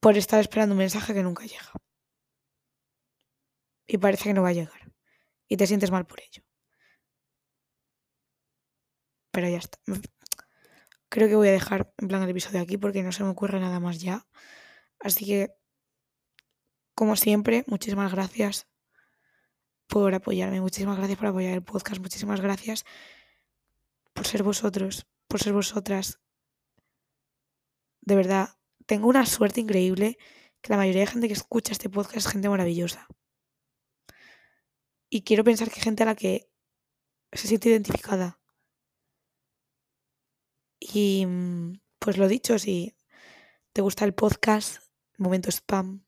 por 0.00 0.16
estar 0.16 0.40
esperando 0.40 0.74
un 0.74 0.78
mensaje 0.78 1.14
que 1.14 1.22
nunca 1.22 1.44
llega. 1.44 1.72
Y 3.86 3.98
parece 3.98 4.24
que 4.24 4.34
no 4.34 4.42
va 4.42 4.50
a 4.50 4.52
llegar. 4.52 4.92
Y 5.48 5.56
te 5.56 5.66
sientes 5.66 5.90
mal 5.90 6.06
por 6.06 6.20
ello. 6.20 6.42
Pero 9.32 9.48
ya 9.48 9.58
está. 9.58 9.78
Creo 11.08 11.28
que 11.28 11.36
voy 11.36 11.48
a 11.48 11.52
dejar 11.52 11.92
en 11.98 12.08
plan 12.08 12.22
el 12.22 12.30
episodio 12.30 12.60
aquí 12.60 12.76
porque 12.76 13.02
no 13.02 13.12
se 13.12 13.24
me 13.24 13.30
ocurre 13.30 13.60
nada 13.60 13.80
más 13.80 14.00
ya. 14.00 14.26
Así 15.00 15.24
que, 15.24 15.54
como 16.94 17.16
siempre, 17.16 17.64
muchísimas 17.66 18.12
gracias 18.12 18.66
por 19.86 20.14
apoyarme. 20.14 20.60
Muchísimas 20.60 20.98
gracias 20.98 21.18
por 21.18 21.28
apoyar 21.28 21.54
el 21.54 21.62
podcast. 21.62 22.00
Muchísimas 22.00 22.40
gracias 22.40 22.84
por 24.18 24.26
ser 24.26 24.42
vosotros, 24.42 25.06
por 25.28 25.40
ser 25.40 25.52
vosotras. 25.52 26.18
De 28.00 28.16
verdad, 28.16 28.48
tengo 28.84 29.06
una 29.06 29.24
suerte 29.26 29.60
increíble 29.60 30.18
que 30.60 30.72
la 30.72 30.76
mayoría 30.76 31.02
de 31.02 31.06
gente 31.06 31.28
que 31.28 31.34
escucha 31.34 31.70
este 31.70 31.88
podcast 31.88 32.16
es 32.16 32.32
gente 32.32 32.48
maravillosa. 32.48 33.06
Y 35.08 35.22
quiero 35.22 35.44
pensar 35.44 35.70
que 35.70 35.80
gente 35.80 36.02
a 36.02 36.06
la 36.06 36.16
que 36.16 36.50
se 37.32 37.46
siente 37.46 37.68
identificada. 37.68 38.40
Y 40.80 41.24
mm, 41.24 41.80
pues 42.00 42.18
lo 42.18 42.26
dicho, 42.26 42.58
si 42.58 42.96
te 43.72 43.82
gusta 43.82 44.04
el 44.04 44.14
podcast, 44.14 44.82
momento 45.16 45.48
spam, 45.48 46.04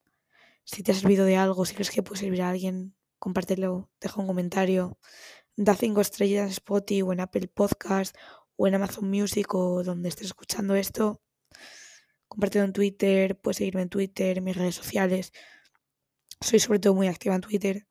si 0.64 0.82
te 0.82 0.90
ha 0.90 0.96
servido 0.96 1.24
de 1.24 1.36
algo, 1.36 1.64
si 1.64 1.74
crees 1.74 1.92
que 1.92 2.02
puede 2.02 2.22
servir 2.22 2.42
a 2.42 2.50
alguien, 2.50 2.96
compártelo, 3.20 3.88
deja 4.00 4.20
un 4.20 4.26
comentario 4.26 4.98
da 5.64 5.74
cinco 5.74 6.00
estrellas 6.00 6.46
en 6.46 6.52
Spotify 6.52 7.02
o 7.02 7.12
en 7.12 7.20
Apple 7.20 7.48
Podcast 7.48 8.16
o 8.56 8.66
en 8.66 8.74
Amazon 8.74 9.10
Music 9.10 9.54
o 9.54 9.84
donde 9.84 10.08
estés 10.08 10.28
escuchando 10.28 10.74
esto. 10.74 11.20
Compártelo 12.28 12.64
en 12.64 12.72
Twitter, 12.72 13.38
puedes 13.38 13.58
seguirme 13.58 13.82
en 13.82 13.90
Twitter, 13.90 14.38
en 14.38 14.44
mis 14.44 14.56
redes 14.56 14.74
sociales. 14.74 15.32
Soy 16.40 16.60
sobre 16.60 16.78
todo 16.78 16.94
muy 16.94 17.08
activa 17.08 17.34
en 17.34 17.42
Twitter. 17.42 17.86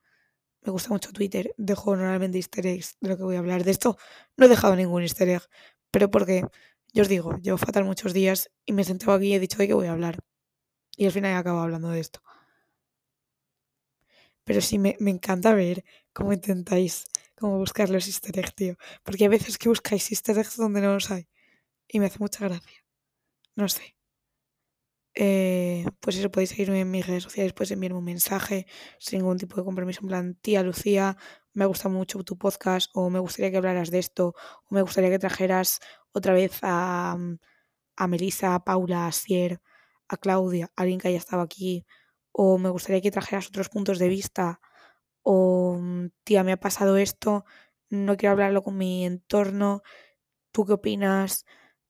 Me 0.61 0.72
gusta 0.72 0.89
mucho 0.89 1.11
Twitter. 1.11 1.53
Dejo 1.57 1.95
normalmente 1.95 2.39
easter 2.39 2.65
eggs 2.65 2.97
de 3.01 3.09
lo 3.09 3.17
que 3.17 3.24
voy 3.24 3.36
a 3.36 3.39
hablar. 3.39 3.63
De 3.63 3.70
esto 3.70 3.97
no 4.36 4.47
he 4.47 4.49
dejado 4.49 4.76
ningún 4.76 5.03
easter 5.03 5.30
egg, 5.30 5.43
pero 5.91 6.09
porque, 6.09 6.45
yo 6.91 7.03
os 7.03 7.07
digo, 7.07 7.38
llevo 7.38 7.59
fatal 7.59 7.86
muchos 7.86 8.13
días 8.13 8.49
y 8.65 8.74
me 8.74 8.82
he 8.82 8.86
sentado 8.86 9.13
aquí 9.13 9.28
y 9.28 9.36
he 9.36 9.39
dicho 9.39 9.59
de 9.59 9.67
qué 9.67 9.76
voy 9.76 9.88
a 9.88 9.91
hablar. 9.91 10.17
Y 10.97 11.05
al 11.05 11.11
final 11.11 11.34
he 11.34 11.36
acabado 11.36 11.65
hablando 11.65 11.89
de 11.89 11.99
esto. 11.99 12.22
Pero 14.50 14.62
sí, 14.62 14.80
me, 14.80 14.97
me 15.00 15.12
encanta 15.12 15.54
ver 15.54 15.86
cómo 16.12 16.34
intentáis 16.34 17.06
como 17.38 17.60
buscar 17.60 17.88
los 17.91 18.08
easter 18.08 18.39
eggs, 18.39 18.56
tío. 18.56 18.78
Porque 19.04 19.26
hay 19.26 19.28
veces 19.28 19.60
que 19.60 19.70
buscáis 19.70 20.10
easter 20.10 20.39
eggs 20.39 20.58
donde 20.58 20.82
no 20.82 20.91
los 20.91 21.12
hay. 21.12 21.28
Y 21.88 22.00
me 22.00 22.08
hace 22.08 22.18
mucha 22.18 22.47
gracia. 22.47 22.84
No 23.56 23.70
sé. 23.70 23.95
Eh, 25.14 25.86
pues 26.00 26.18
eso, 26.18 26.32
podéis 26.32 26.50
seguirme 26.50 26.80
en 26.80 26.89
mis 26.89 27.06
redes 27.06 27.22
sociales, 27.22 27.54
podéis 27.54 27.74
enviarme 27.74 28.00
un 28.00 28.06
mensaje 28.06 28.66
sin 28.97 29.20
ningún 29.20 29.38
tipo 29.38 29.56
de 29.56 29.66
compromiso. 29.66 30.02
En 30.02 30.08
plan, 30.08 30.36
tía 30.41 30.64
Lucía, 30.64 31.16
me 31.54 31.66
gusta 31.68 31.88
mucho 31.88 32.24
tu 32.24 32.36
podcast, 32.36 32.89
o 32.95 33.12
me 33.12 33.20
gustaría 33.20 33.52
que 33.52 33.58
hablaras 33.58 33.91
de 33.91 34.00
esto, 34.00 34.34
o 34.66 34.74
me 34.74 34.82
gustaría 34.82 35.12
que 35.12 35.20
trajeras 35.20 35.80
otra 36.12 36.34
vez 36.34 36.58
a, 36.64 37.16
a 37.97 38.08
Melissa, 38.08 38.56
a 38.56 38.64
Paula, 38.64 39.06
a 39.06 39.12
Sier, 39.12 39.62
a 40.08 40.18
Claudia, 40.18 40.72
alguien 40.76 41.00
que 41.00 41.10
haya 41.10 41.20
estado 41.20 41.43
aquí, 41.43 41.86
o 42.32 42.57
me 42.57 42.69
gustaría 42.69 43.01
que 43.01 43.11
trajeras 43.11 43.47
otros 43.47 43.69
puntos 43.69 43.99
de 43.99 44.09
vista 44.09 44.59
o 45.23 45.77
mm, 45.80 46.07
tía, 46.23 46.43
me 46.43 46.53
ha 46.53 46.59
pasado 46.59 46.97
esto, 46.97 47.45
no 47.89 48.17
quiero 48.17 48.34
hablarlo 48.34 48.63
con 48.63 48.77
mi 48.77 49.05
entorno, 49.05 49.82
¿tú 50.51 50.65
qué 50.65 50.73
opinas? 50.73 51.45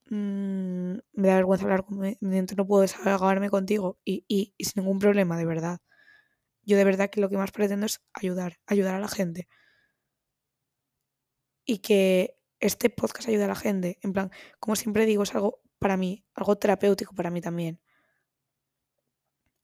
Mm, 0.10 0.98
me 1.14 1.28
da 1.28 1.36
vergüenza 1.36 1.66
hablar 1.66 1.86
con 1.86 2.00
mi, 2.00 2.18
entorno, 2.38 2.64
no 2.64 2.68
puedo 2.68 2.82
desahogarme 2.84 3.50
contigo 3.50 4.00
y, 4.06 4.26
y, 4.28 4.54
y 4.58 4.66
sin 4.66 4.84
ningún 4.84 5.00
problema, 5.00 5.38
de 5.38 5.46
verdad. 5.46 5.80
Yo 6.64 6.78
de 6.78 6.84
verdad 6.86 7.10
que 7.10 7.22
lo 7.22 7.30
que 7.30 7.38
más 7.38 7.52
pretendo 7.52 7.86
es 7.86 8.02
ayudar, 8.14 8.60
ayudar 8.68 8.96
a 8.96 9.00
la 9.00 9.08
gente. 9.08 9.48
Y 11.66 11.80
que 11.80 12.40
este 12.60 12.90
podcast 12.90 13.30
ayude 13.30 13.46
a 13.46 13.48
la 13.48 13.56
gente. 13.56 14.00
En 14.02 14.14
plan, 14.14 14.32
como 14.60 14.76
siempre 14.76 15.06
digo, 15.06 15.24
es 15.24 15.34
algo 15.36 15.62
para 15.80 15.98
mí, 15.98 16.26
algo 16.34 16.58
terapéutico 16.58 17.16
para 17.16 17.32
mí 17.32 17.42
también. 17.42 17.80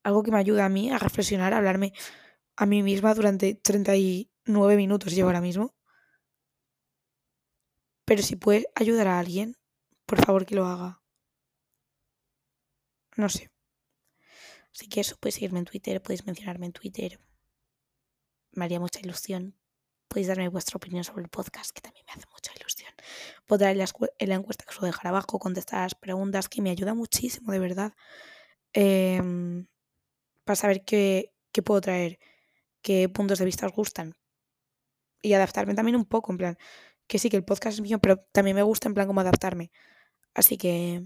Algo 0.06 0.22
que 0.22 0.30
me 0.30 0.38
ayuda 0.38 0.66
a 0.66 0.70
mí 0.70 0.92
a 0.92 1.00
reflexionar, 1.00 1.52
a 1.52 1.58
hablarme 1.58 1.92
a 2.56 2.68
mí 2.68 2.84
misma 2.84 3.16
durante 3.16 3.56
39 3.56 4.78
minutos 4.78 5.16
llevo 5.16 5.30
ahora 5.30 5.42
mismo. 5.42 5.74
Pero 8.06 8.22
si 8.22 8.36
puede 8.36 8.68
ayudar 8.76 9.08
a 9.08 9.18
alguien, 9.18 9.58
por 10.06 10.24
favor 10.24 10.46
que 10.46 10.54
lo 10.54 10.68
haga. 10.68 11.02
No 13.18 13.30
sé. 13.30 13.50
Así 14.76 14.88
que 14.88 15.02
eso, 15.02 15.18
puedes 15.20 15.34
seguirme 15.34 15.58
en 15.58 15.66
Twitter, 15.66 16.00
puedes 16.04 16.24
mencionarme 16.28 16.68
en 16.68 16.74
Twitter. 16.74 17.20
Me 18.52 18.66
haría 18.66 18.80
mucha 18.80 19.00
ilusión. 19.00 19.58
Podéis 20.08 20.28
darme 20.28 20.50
vuestra 20.50 20.78
opinión 20.78 21.04
sobre 21.04 21.24
el 21.24 21.30
podcast, 21.30 21.72
que 21.72 21.82
también 21.82 22.06
me 22.06 22.14
hace 22.14 22.30
mucha 22.32 22.52
ilusión. 22.60 22.94
Podrá 23.48 23.72
en 23.72 23.80
la, 23.80 24.36
encuesta 24.36 24.66
que 24.66 24.70
os 24.70 24.80
voy 24.80 24.90
a 24.90 24.92
dejar 24.92 25.08
abajo 25.08 25.40
contestar 25.40 25.82
las 25.82 25.96
preguntas, 25.96 26.48
que 26.48 26.62
me 26.62 26.70
ayuda 26.70 26.94
muchísimo, 26.94 27.52
de 27.52 27.58
verdad. 27.58 27.94
Em, 28.72 29.66
para 30.46 30.56
saber 30.56 30.86
qué, 30.86 31.34
puedo 31.66 31.82
traer 31.82 32.20
qué 32.82 33.10
puntos 33.10 33.40
de 33.40 33.46
vista 33.46 33.66
os 33.66 33.74
gustan. 33.74 34.16
Y 35.22 35.34
adaptarme 35.34 35.74
también 35.74 35.96
un 35.96 36.06
poco, 36.06 36.32
en 36.32 36.38
plan, 36.38 36.58
que 37.08 37.20
sí, 37.20 37.30
que 37.30 37.38
el 37.38 37.44
podcast 37.44 37.76
es 37.76 37.82
mío, 37.82 38.00
pero 38.00 38.18
también 38.32 38.56
me 38.56 38.64
gusta 38.64 38.88
en 38.88 38.94
plan 38.94 39.08
como 39.08 39.22
adaptarme. 39.22 39.72
Así 40.34 40.58
que, 40.58 41.06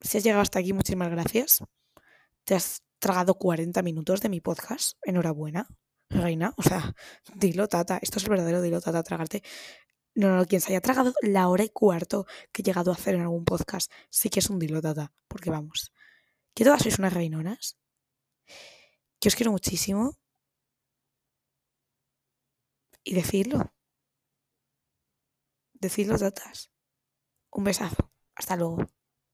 si 0.00 0.18
has 0.18 0.24
llegado 0.24 0.42
hasta 0.42 0.58
aquí, 0.58 0.72
muchísimas 0.72 1.10
gracias. 1.10 1.62
Te 2.44 2.54
has 2.54 2.82
tragado 2.98 3.34
40 3.34 3.82
minutos 3.82 4.20
de 4.20 4.28
mi 4.28 4.40
podcast. 4.40 4.98
Enhorabuena, 5.02 5.68
reina. 6.10 6.52
O 6.56 6.62
sea, 6.62 6.94
dilo, 7.34 7.68
tata. 7.68 7.98
Esto 8.02 8.18
es 8.18 8.24
el 8.24 8.30
verdadero 8.30 8.60
dilo, 8.60 8.80
tata, 8.80 9.02
tragarte. 9.02 9.42
No, 10.16 10.36
no, 10.36 10.46
quien 10.46 10.60
se 10.60 10.72
haya 10.72 10.80
tragado 10.80 11.12
la 11.22 11.48
hora 11.48 11.64
y 11.64 11.70
cuarto 11.70 12.26
que 12.52 12.62
he 12.62 12.64
llegado 12.64 12.90
a 12.90 12.94
hacer 12.94 13.14
en 13.16 13.22
algún 13.22 13.44
podcast, 13.44 13.90
sí 14.10 14.30
que 14.30 14.40
es 14.40 14.50
un 14.50 14.58
dilo, 14.58 14.80
tata. 14.80 15.12
Porque 15.28 15.50
vamos, 15.50 15.92
que 16.54 16.64
todas 16.64 16.82
sois 16.82 16.98
unas 16.98 17.12
reinonas, 17.12 17.76
que 19.20 19.28
os 19.28 19.36
quiero 19.36 19.52
muchísimo 19.52 20.16
y 23.04 23.14
decidlo. 23.14 23.72
Decidlo 25.74 26.18
todas. 26.18 26.70
Un 27.50 27.64
besazo. 27.64 28.10
Hasta 28.34 28.56
luego. 28.56 28.93